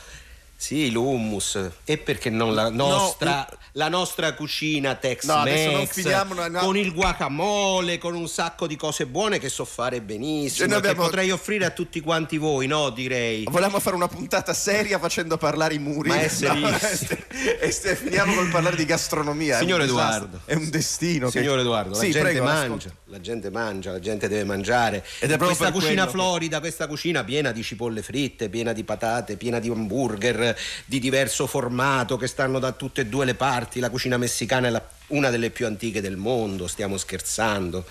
sì, 0.56 0.90
l'hummus. 0.90 1.70
E 1.84 1.98
perché 1.98 2.30
non 2.30 2.54
la 2.54 2.70
nostra, 2.70 3.46
la 3.72 3.88
nostra 3.88 4.32
cucina 4.34 4.94
Tex-Mex 4.94 5.24
No, 5.34 5.40
adesso 5.42 5.70
non 5.70 5.86
filiamo 5.86 6.32
una- 6.32 6.48
no. 6.48 6.58
con 6.60 6.76
il 6.76 6.92
guacamole, 6.92 7.98
con 7.98 8.14
un 8.14 8.26
sacco 8.28 8.66
di 8.66 8.74
cose 8.76 9.06
buone 9.06 9.38
che 9.38 9.48
so 9.48 9.64
fare 9.64 10.00
benissimo, 10.00 10.66
Cioè, 10.66 10.68
che 10.68 10.74
abbiamo- 10.88 11.02
potrei 11.04 11.30
offrire 11.30 11.66
a 11.66 11.70
tutti 11.70 12.00
quanti 12.00 12.38
voi, 12.38 12.66
no? 12.66 12.90
Direi. 12.90 13.44
Volevamo 13.44 13.80
fare 13.80 13.96
una 13.96 14.08
puntata 14.08 14.54
seria 14.54 14.98
facendo 14.98 15.36
parlare 15.36 15.74
i 15.74 15.78
muri. 15.78 16.08
Ma 16.08 16.20
è 16.20 16.30
No, 16.46 16.78
serissimo. 16.78 17.18
e 17.60 17.70
ste- 17.70 17.94
finiamo 17.96 18.34
col 18.34 18.48
parlare 18.48 18.76
di 18.76 18.84
gastronomia. 18.86 19.56
è 19.56 19.60
Signor 19.60 19.82
disastro. 19.82 20.24
Edoardo. 20.26 20.40
È 20.46 20.54
un 20.54 20.70
destino. 20.70 21.28
che- 21.30 21.40
Signor 21.40 21.58
Edoardo, 21.58 21.90
la 21.90 21.96
Sì, 21.96 22.10
gente 22.10 22.30
prego, 22.30 22.44
mangia, 22.44 22.90
la 23.04 23.20
gente 23.20 23.50
mangia, 23.50 23.92
la 23.92 24.00
gente 24.00 24.28
deve 24.28 24.44
mangiare. 24.44 25.04
Ed 25.18 25.30
è 25.30 25.36
proprio 25.36 25.56
questa 25.56 25.70
cucina 25.70 26.04
che- 26.04 26.10
florida, 26.10 26.60
questa 26.60 26.86
cucina 26.86 27.24
piena 27.24 27.52
di 27.52 27.62
cipolle 27.62 28.02
fritte, 28.02 28.48
piena 28.48 28.72
di 28.72 28.84
patate, 28.84 29.36
piena 29.36 29.58
di 29.58 29.68
hamburger 29.68 30.45
di 30.84 30.98
diverso 30.98 31.46
formato 31.46 32.16
che 32.16 32.26
stanno 32.26 32.58
da 32.58 32.72
tutte 32.72 33.00
e 33.02 33.06
due 33.06 33.24
le 33.24 33.34
parti, 33.34 33.80
la 33.80 33.90
cucina 33.90 34.16
messicana 34.18 34.66
e 34.66 34.70
la 34.70 34.82
una 35.08 35.30
delle 35.30 35.50
più 35.50 35.66
antiche 35.66 36.00
del 36.00 36.16
mondo, 36.16 36.66
stiamo 36.66 36.96
scherzando 36.96 37.84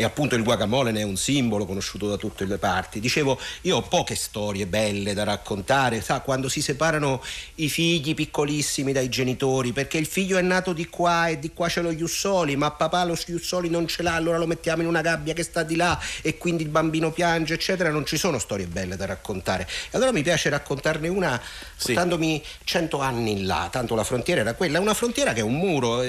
e 0.00 0.04
appunto 0.04 0.34
il 0.34 0.42
guacamole 0.42 0.92
ne 0.92 1.00
è 1.00 1.02
un 1.02 1.18
simbolo 1.18 1.66
conosciuto 1.66 2.08
da 2.08 2.16
tutte 2.16 2.46
le 2.46 2.56
parti. 2.56 3.00
Dicevo, 3.00 3.38
io 3.60 3.76
ho 3.76 3.82
poche 3.82 4.14
storie 4.14 4.66
belle 4.66 5.12
da 5.12 5.24
raccontare, 5.24 6.00
sa, 6.00 6.20
quando 6.20 6.48
si 6.48 6.62
separano 6.62 7.22
i 7.56 7.68
figli 7.68 8.14
piccolissimi 8.14 8.92
dai 8.92 9.10
genitori, 9.10 9.72
perché 9.72 9.98
il 9.98 10.06
figlio 10.06 10.38
è 10.38 10.40
nato 10.40 10.72
di 10.72 10.88
qua 10.88 11.28
e 11.28 11.38
di 11.38 11.52
qua 11.52 11.68
c'è 11.68 11.82
lo 11.82 11.92
Jussoli, 11.92 12.56
ma 12.56 12.70
papà 12.70 13.04
lo 13.04 13.12
Jussoli 13.12 13.68
non 13.68 13.86
ce 13.86 14.02
l'ha, 14.02 14.14
allora 14.14 14.38
lo 14.38 14.46
mettiamo 14.46 14.80
in 14.80 14.88
una 14.88 15.02
gabbia 15.02 15.34
che 15.34 15.42
sta 15.42 15.64
di 15.64 15.76
là 15.76 16.00
e 16.22 16.38
quindi 16.38 16.62
il 16.62 16.70
bambino 16.70 17.12
piange, 17.12 17.52
eccetera, 17.52 17.90
non 17.90 18.06
ci 18.06 18.16
sono 18.16 18.38
storie 18.38 18.64
belle 18.64 18.96
da 18.96 19.04
raccontare. 19.04 19.68
E 19.90 19.98
allora 19.98 20.12
mi 20.12 20.22
piace 20.22 20.48
raccontarne 20.48 21.08
una 21.08 21.38
sì. 21.76 21.92
portandomi 21.92 22.42
cento 22.64 23.00
anni 23.00 23.32
in 23.32 23.46
là, 23.46 23.68
tanto 23.70 23.94
la 23.94 24.04
frontiera 24.04 24.40
era 24.40 24.54
quella, 24.54 24.80
una 24.80 24.94
frontiera 24.94 25.34
che 25.34 25.40
è 25.40 25.42
un 25.42 25.56
muro, 25.56 26.02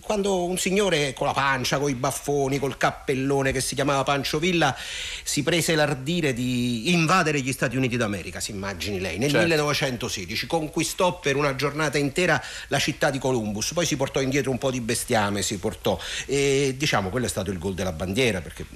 quando 0.00 0.46
un 0.46 0.58
signore 0.58 1.12
con 1.12 1.28
la 1.28 1.32
pancia, 1.32 1.78
con 1.78 1.90
i 1.90 1.94
baffoni, 1.94 2.58
col 2.58 2.76
cappellone, 2.76 3.34
Napoleone 3.36 3.52
che 3.52 3.60
si 3.60 3.74
chiamava 3.74 4.02
Pancio 4.02 4.38
Villa 4.38 4.76
si 5.22 5.42
prese 5.42 5.74
l'ardire 5.74 6.32
di 6.32 6.92
invadere 6.92 7.40
gli 7.40 7.52
Stati 7.52 7.76
Uniti 7.76 7.96
d'America, 7.96 8.40
si 8.40 8.52
immagini 8.52 9.00
lei, 9.00 9.18
nel 9.18 9.30
certo. 9.30 9.46
1916 9.46 10.46
conquistò 10.46 11.18
per 11.18 11.36
una 11.36 11.54
giornata 11.54 11.98
intera 11.98 12.42
la 12.68 12.78
città 12.78 13.10
di 13.10 13.18
Columbus, 13.18 13.72
poi 13.72 13.86
si 13.86 13.96
portò 13.96 14.20
indietro 14.20 14.50
un 14.50 14.58
po' 14.58 14.70
di 14.70 14.80
bestiame, 14.80 15.42
si 15.42 15.58
portò 15.58 15.98
e 16.26 16.74
diciamo 16.76 17.10
quello 17.10 17.26
è 17.26 17.28
stato 17.28 17.50
il 17.50 17.58
gol 17.58 17.74
della 17.74 17.92
bandiera 17.92 18.40
perché 18.40 18.66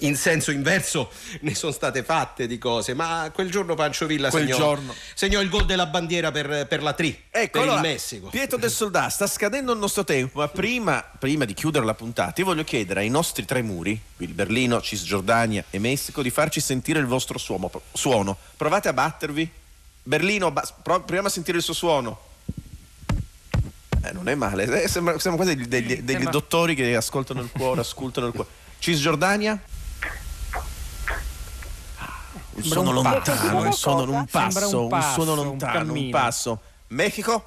in 0.00 0.16
senso 0.16 0.50
inverso 0.50 1.10
ne 1.40 1.54
sono 1.54 1.72
state 1.72 2.02
fatte 2.02 2.46
di 2.46 2.58
cose, 2.58 2.94
ma 2.94 3.30
quel 3.32 3.50
giorno 3.50 3.74
Pancio 3.74 4.06
Villa 4.06 4.30
segnò, 4.30 4.56
giorno... 4.56 4.94
segnò, 5.14 5.40
il 5.40 5.48
gol 5.48 5.66
della 5.66 5.86
bandiera 5.86 6.30
per, 6.30 6.66
per 6.66 6.82
la 6.82 6.92
Tri, 6.92 7.24
ecco, 7.30 7.58
per 7.58 7.62
allora, 7.62 7.76
il 7.76 7.92
Messico. 7.92 8.28
Pietro 8.28 8.58
del 8.58 8.70
Soldato, 8.70 9.10
sta 9.10 9.26
scadendo 9.26 9.72
il 9.72 9.78
nostro 9.78 10.04
tempo, 10.04 10.40
ma 10.40 10.48
prima, 10.48 11.04
prima 11.18 11.44
di 11.44 11.54
chiudere 11.54 11.84
la 11.84 11.94
puntata 11.94 12.40
io 12.40 12.46
voglio 12.46 12.64
chiedere 12.64 13.00
ai 13.00 13.08
nostri 13.08 13.44
tre 13.44 13.62
muri, 13.62 13.98
il 14.18 14.32
Berlino, 14.32 14.80
Cisgiordania 14.80 15.64
e 15.70 15.78
Messico, 15.78 16.22
di 16.22 16.30
farci 16.30 16.60
sentire 16.60 16.98
il 16.98 17.06
vostro 17.06 17.38
suono. 17.38 17.70
suono. 17.92 18.36
Provate 18.56 18.88
a 18.88 18.92
battervi. 18.92 19.50
Berlino, 20.02 20.50
ba- 20.50 20.66
proviamo 20.82 21.26
a 21.26 21.30
sentire 21.30 21.58
il 21.58 21.62
suo 21.62 21.74
suono. 21.74 22.26
Eh, 24.02 24.12
non 24.12 24.28
è 24.28 24.34
male, 24.34 24.82
eh, 24.82 24.88
sembra, 24.88 25.18
sembra 25.18 25.42
quasi 25.42 25.56
degli, 25.56 25.66
degli, 25.66 26.02
degli 26.02 26.26
dottori 26.28 26.74
che 26.74 26.94
ascoltano 26.94 27.40
il 27.40 27.50
cuore, 27.50 27.80
ascoltano 27.80 28.28
il 28.28 28.32
cuore. 28.32 28.48
Cisgiordania? 28.78 29.60
Un 32.58 32.64
suono 32.64 32.90
lontano, 32.90 33.62
un 33.62 33.72
suono, 33.72 34.12
un 34.12 34.26
passo, 34.26 34.86
un, 34.86 35.02
suono 35.14 35.34
lontano, 35.34 35.92
un, 35.92 35.98
un 35.98 36.10
passo. 36.10 36.60
Mexico? 36.88 37.44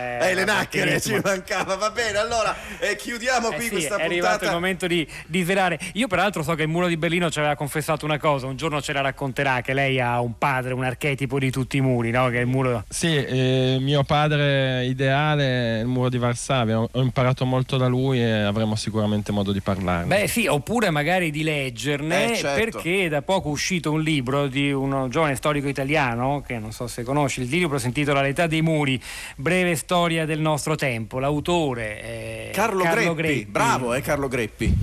Eh, 0.00 0.30
eh 0.30 0.34
le 0.34 0.44
nacchere 0.44 1.00
ci 1.00 1.18
mancava, 1.22 1.76
va 1.76 1.90
bene. 1.90 2.18
Allora 2.18 2.56
eh, 2.78 2.96
chiudiamo 2.96 3.50
eh 3.50 3.54
qui 3.54 3.64
sì, 3.64 3.70
questa 3.70 3.96
è 3.96 3.98
puntata. 3.98 4.02
È 4.02 4.06
arrivato 4.06 4.44
il 4.46 4.50
momento 4.50 4.86
di, 4.86 5.06
di 5.26 5.42
svelare. 5.42 5.78
Io, 5.94 6.06
peraltro, 6.06 6.42
so 6.42 6.54
che 6.54 6.62
il 6.62 6.68
muro 6.68 6.86
di 6.86 6.96
Berlino 6.96 7.30
ci 7.30 7.38
aveva 7.38 7.54
confessato 7.54 8.04
una 8.04 8.18
cosa. 8.18 8.46
Un 8.46 8.56
giorno 8.56 8.80
ce 8.80 8.92
la 8.92 9.00
racconterà 9.00 9.60
che 9.60 9.74
lei 9.74 10.00
ha 10.00 10.20
un 10.20 10.38
padre, 10.38 10.72
un 10.72 10.84
archetipo 10.84 11.38
di 11.38 11.50
tutti 11.50 11.76
i 11.76 11.80
muri, 11.80 12.10
no? 12.10 12.28
Che 12.28 12.38
è 12.38 12.40
il 12.40 12.46
muro. 12.46 12.84
Sì, 12.88 13.14
eh, 13.14 13.78
mio 13.80 14.02
padre 14.04 14.84
ideale 14.86 15.78
è 15.78 15.80
il 15.80 15.86
muro 15.86 16.08
di 16.08 16.18
Varsavia. 16.18 16.80
Ho, 16.80 16.88
ho 16.90 17.00
imparato 17.00 17.44
molto 17.44 17.76
da 17.76 17.86
lui 17.86 18.20
e 18.20 18.30
avremo 18.30 18.76
sicuramente 18.76 19.32
modo 19.32 19.52
di 19.52 19.60
parlarne. 19.60 20.06
Beh, 20.06 20.26
sì, 20.26 20.46
oppure 20.46 20.90
magari 20.90 21.30
di 21.30 21.42
leggerne, 21.42 22.32
eh, 22.32 22.36
certo. 22.36 22.78
perché 22.78 23.08
da 23.08 23.22
poco 23.22 23.48
è 23.48 23.52
uscito 23.52 23.92
un 23.92 24.02
libro 24.02 24.46
di 24.46 24.72
un 24.72 25.08
giovane 25.10 25.34
storico 25.36 25.68
italiano, 25.68 26.42
che 26.46 26.58
non 26.58 26.72
so 26.72 26.86
se 26.86 27.02
conosci, 27.02 27.42
il 27.42 27.48
libro 27.48 27.78
si 27.78 27.86
intitola 27.86 28.22
L'età 28.22 28.46
dei 28.46 28.62
muri, 28.62 29.00
breve 29.36 29.76
storia 29.76 29.89
del 29.90 30.38
nostro 30.38 30.76
tempo. 30.76 31.18
L'autore 31.18 32.00
è 32.00 32.50
Carlo, 32.52 32.84
Carlo 32.84 33.14
Greppi. 33.14 33.34
Greppi. 33.34 33.50
Bravo, 33.50 33.92
eh, 33.94 34.00
Carlo 34.00 34.28
Greppi. 34.28 34.76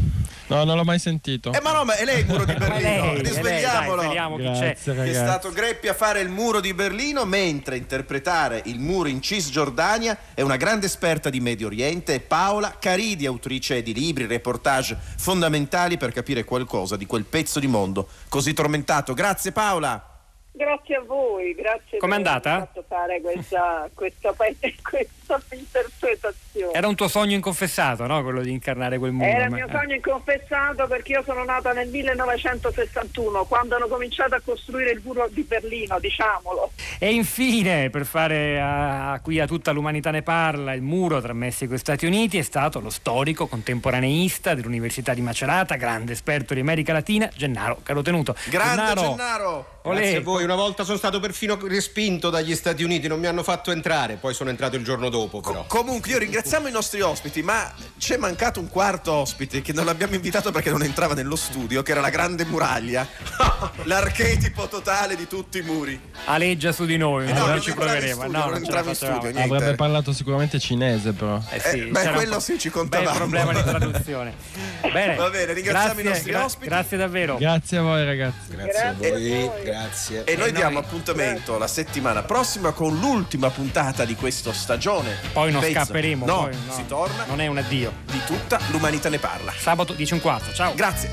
No, 0.47 0.63
non 0.65 0.75
l'ho 0.75 0.83
mai 0.83 0.99
sentito. 0.99 1.53
Eh, 1.53 1.61
ma 1.61 1.71
no, 1.71 1.85
ma 1.85 1.95
è 1.95 2.03
lei 2.03 2.21
il 2.21 2.25
muro 2.25 2.43
di 2.43 2.53
Berlino. 2.59 3.13
Risvegliamolo. 3.15 4.35
Grazie, 4.35 4.93
che 4.93 5.03
è 5.03 5.13
stato 5.13 5.51
Greppi 5.51 5.87
a 5.87 5.93
fare 5.93 6.19
il 6.19 6.29
muro 6.29 6.59
di 6.59 6.73
Berlino, 6.73 7.23
mentre 7.23 7.77
interpretare 7.77 8.61
il 8.65 8.79
muro 8.79 9.07
in 9.07 9.21
Cisgiordania 9.21 10.17
è 10.33 10.41
una 10.41 10.57
grande 10.57 10.87
esperta 10.87 11.29
di 11.29 11.39
Medio 11.39 11.67
Oriente, 11.67 12.15
è 12.15 12.19
Paola 12.19 12.75
Caridi, 12.77 13.25
autrice 13.25 13.81
di 13.81 13.93
libri, 13.93 14.25
reportage 14.25 14.97
fondamentali 15.17 15.97
per 15.97 16.11
capire 16.11 16.43
qualcosa 16.43 16.97
di 16.97 17.05
quel 17.05 17.23
pezzo 17.23 17.59
di 17.59 17.67
mondo 17.67 18.09
così 18.27 18.53
tormentato. 18.53 19.13
Grazie 19.13 19.53
Paola. 19.53 20.16
Grazie 20.57 20.95
a 20.95 21.01
voi, 21.03 21.53
grazie 21.53 21.99
Com'è 21.99 22.15
andata? 22.15 22.41
per 22.41 22.51
aver 22.51 22.67
fatto 22.67 22.85
fare 22.87 23.21
questa, 23.21 23.89
questa, 23.93 24.33
questa, 24.33 25.13
interpretazione. 25.51 26.73
Era 26.73 26.87
un 26.87 26.95
tuo 26.95 27.07
sogno 27.07 27.33
inconfessato, 27.33 28.05
no? 28.05 28.21
Quello 28.23 28.41
di 28.41 28.51
incarnare 28.51 28.97
quel 28.97 29.11
mondo. 29.11 29.33
Era 29.33 29.45
il 29.45 29.51
mio 29.51 29.67
sogno 29.69 29.95
inconfessato 29.95 30.87
perché 30.87 31.13
io 31.13 31.23
sono 31.23 31.43
nata 31.43 31.73
nel 31.73 31.89
1961, 31.89 33.45
quando 33.45 33.75
hanno 33.75 33.87
cominciato 33.87 34.35
a 34.35 34.41
costruire 34.43 34.91
il 34.91 35.01
muro 35.03 35.27
di 35.29 35.43
Berlino, 35.43 35.99
diciamolo. 35.99 36.71
E 36.99 37.13
infine, 37.13 37.89
per 37.89 38.05
fare 38.05 38.59
a, 38.59 39.11
a 39.13 39.19
qui 39.19 39.39
a 39.39 39.47
tutta 39.47 39.71
l'umanità 39.71 40.11
ne 40.11 40.21
parla, 40.23 40.73
il 40.73 40.81
muro 40.81 41.21
tra 41.21 41.33
Messico 41.33 41.73
e 41.73 41.77
Stati 41.77 42.05
Uniti 42.05 42.37
è 42.37 42.43
stato 42.43 42.79
lo 42.79 42.89
storico 42.89 43.47
contemporaneista 43.47 44.53
dell'Università 44.53 45.13
di 45.13 45.21
Macerata, 45.21 45.75
grande 45.75 46.13
esperto 46.13 46.53
di 46.53 46.59
America 46.59 46.93
Latina, 46.93 47.29
Gennaro 47.35 47.79
Carotenuto. 47.83 48.35
Grande 48.49 48.75
Gennaro! 48.75 49.01
Gennaro. 49.01 49.75
Grazie 49.83 50.17
a 50.17 50.21
voi, 50.21 50.43
una 50.43 50.55
volta 50.55 50.83
sono 50.83 50.97
stato 50.97 51.19
perfino 51.19 51.57
respinto 51.65 52.29
dagli 52.29 52.55
Stati 52.55 52.83
Uniti, 52.83 53.07
non 53.07 53.19
mi 53.19 53.27
hanno 53.27 53.43
fatto 53.43 53.71
entrare, 53.71 54.15
poi 54.15 54.33
sono 54.33 54.49
entrato 54.49 54.75
il 54.75 54.83
giorno 54.83 55.09
dopo. 55.09 55.16
Però. 55.25 55.41
Com- 55.41 55.67
comunque, 55.67 56.11
io 56.11 56.19
ringraziamo 56.19 56.67
i 56.67 56.71
nostri 56.71 57.01
ospiti, 57.01 57.41
ma 57.41 57.73
c'è 57.97 58.17
mancato 58.17 58.59
un 58.59 58.69
quarto 58.69 59.11
ospite 59.11 59.61
che 59.61 59.73
non 59.73 59.85
l'abbiamo 59.85 60.15
invitato 60.15 60.51
perché 60.51 60.69
non 60.69 60.83
entrava 60.83 61.13
nello 61.13 61.35
studio, 61.35 61.81
che 61.83 61.91
era 61.91 62.01
la 62.01 62.09
grande 62.09 62.45
muraglia, 62.45 63.07
l'archetipo 63.83 64.67
totale 64.67 65.15
di 65.15 65.27
tutti 65.27 65.59
i 65.59 65.61
muri. 65.61 65.99
Aleggia 66.25 66.71
su 66.71 66.85
di 66.85 66.97
noi, 66.97 67.27
eh 67.27 67.33
no, 67.33 67.47
noi 67.47 67.61
ci 67.61 67.73
proveremo. 67.73 68.21
Studio, 68.21 68.37
no, 68.37 68.45
non 68.45 68.55
entrava 68.55 68.89
in 68.89 68.95
studio. 68.95 69.29
Niente. 69.31 69.41
Avrebbe 69.41 69.75
parlato 69.75 70.13
sicuramente 70.13 70.59
cinese, 70.59 71.13
però. 71.13 71.41
Eh 71.49 71.59
sì, 71.59 71.79
eh, 71.79 71.85
beh, 71.85 72.11
quello 72.11 72.39
sì, 72.39 72.59
ci 72.59 72.69
contavamo. 72.69 73.11
Beh, 73.11 73.17
problema 73.17 73.53
di 73.53 73.63
traduzione. 73.63 74.33
Bene, 74.91 75.15
Va 75.15 75.29
bene, 75.29 75.53
ringraziamo 75.53 75.93
grazie, 75.95 76.01
i 76.01 76.05
nostri 76.05 76.31
gra- 76.31 76.45
ospiti. 76.45 76.67
Grazie 76.67 76.97
davvero. 76.97 77.37
Grazie 77.37 77.77
a 77.77 77.81
voi, 77.81 78.05
ragazzi. 78.05 78.47
Grazie, 78.49 78.71
grazie 78.71 79.09
a 79.09 79.47
voi, 79.47 79.63
grazie. 79.63 80.23
E 80.23 80.35
noi 80.35 80.51
noi. 80.51 80.51
diamo 80.53 80.79
appuntamento 80.79 81.57
la 81.57 81.67
settimana 81.67 82.23
prossima 82.23 82.71
con 82.71 82.97
l'ultima 82.97 83.49
puntata 83.49 84.05
di 84.05 84.15
questa 84.15 84.53
stagione. 84.53 85.17
Poi 85.33 85.51
non 85.51 85.61
Pezzo. 85.61 85.73
scapperemo. 85.73 86.25
No, 86.25 86.43
poi, 86.43 86.57
no, 86.65 86.73
si 86.73 86.85
torna. 86.85 87.25
Non 87.25 87.41
è 87.41 87.47
un 87.47 87.57
addio. 87.57 87.86
Di 88.05 88.21
tutta 88.25 88.59
l'umanità 88.71 89.09
ne 89.09 89.19
parla. 89.19 89.53
Sabato 89.55 89.93
10 89.93 90.13
un 90.13 90.21
quarto. 90.21 90.53
Ciao. 90.53 90.73
Grazie. 90.75 91.09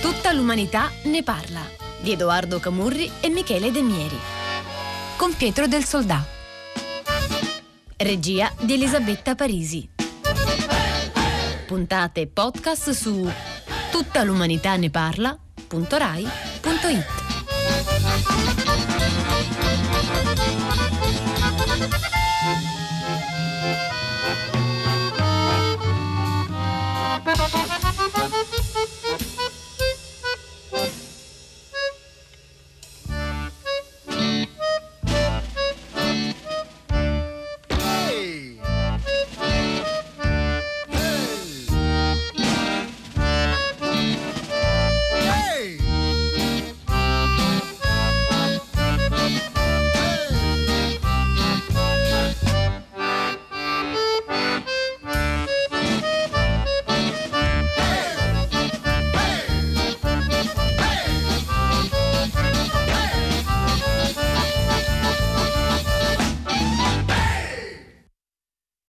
Tutta 0.00 0.32
l'umanità 0.32 0.90
ne 1.04 1.22
parla 1.22 1.60
di 2.00 2.12
Edoardo 2.12 2.58
Camurri 2.58 3.10
e 3.20 3.28
Michele 3.28 3.70
Demieri. 3.70 4.18
Con 5.16 5.36
Pietro 5.36 5.66
del 5.66 5.84
Soldà. 5.84 6.24
Regia 7.96 8.50
di 8.60 8.72
Elisabetta 8.72 9.36
Parisi. 9.36 9.88
Puntate 11.66 12.26
podcast 12.26 12.90
su 12.90 13.30
tuttalumanità 13.90 14.76
ne 14.76 14.90
parla.rai.it 14.90 17.21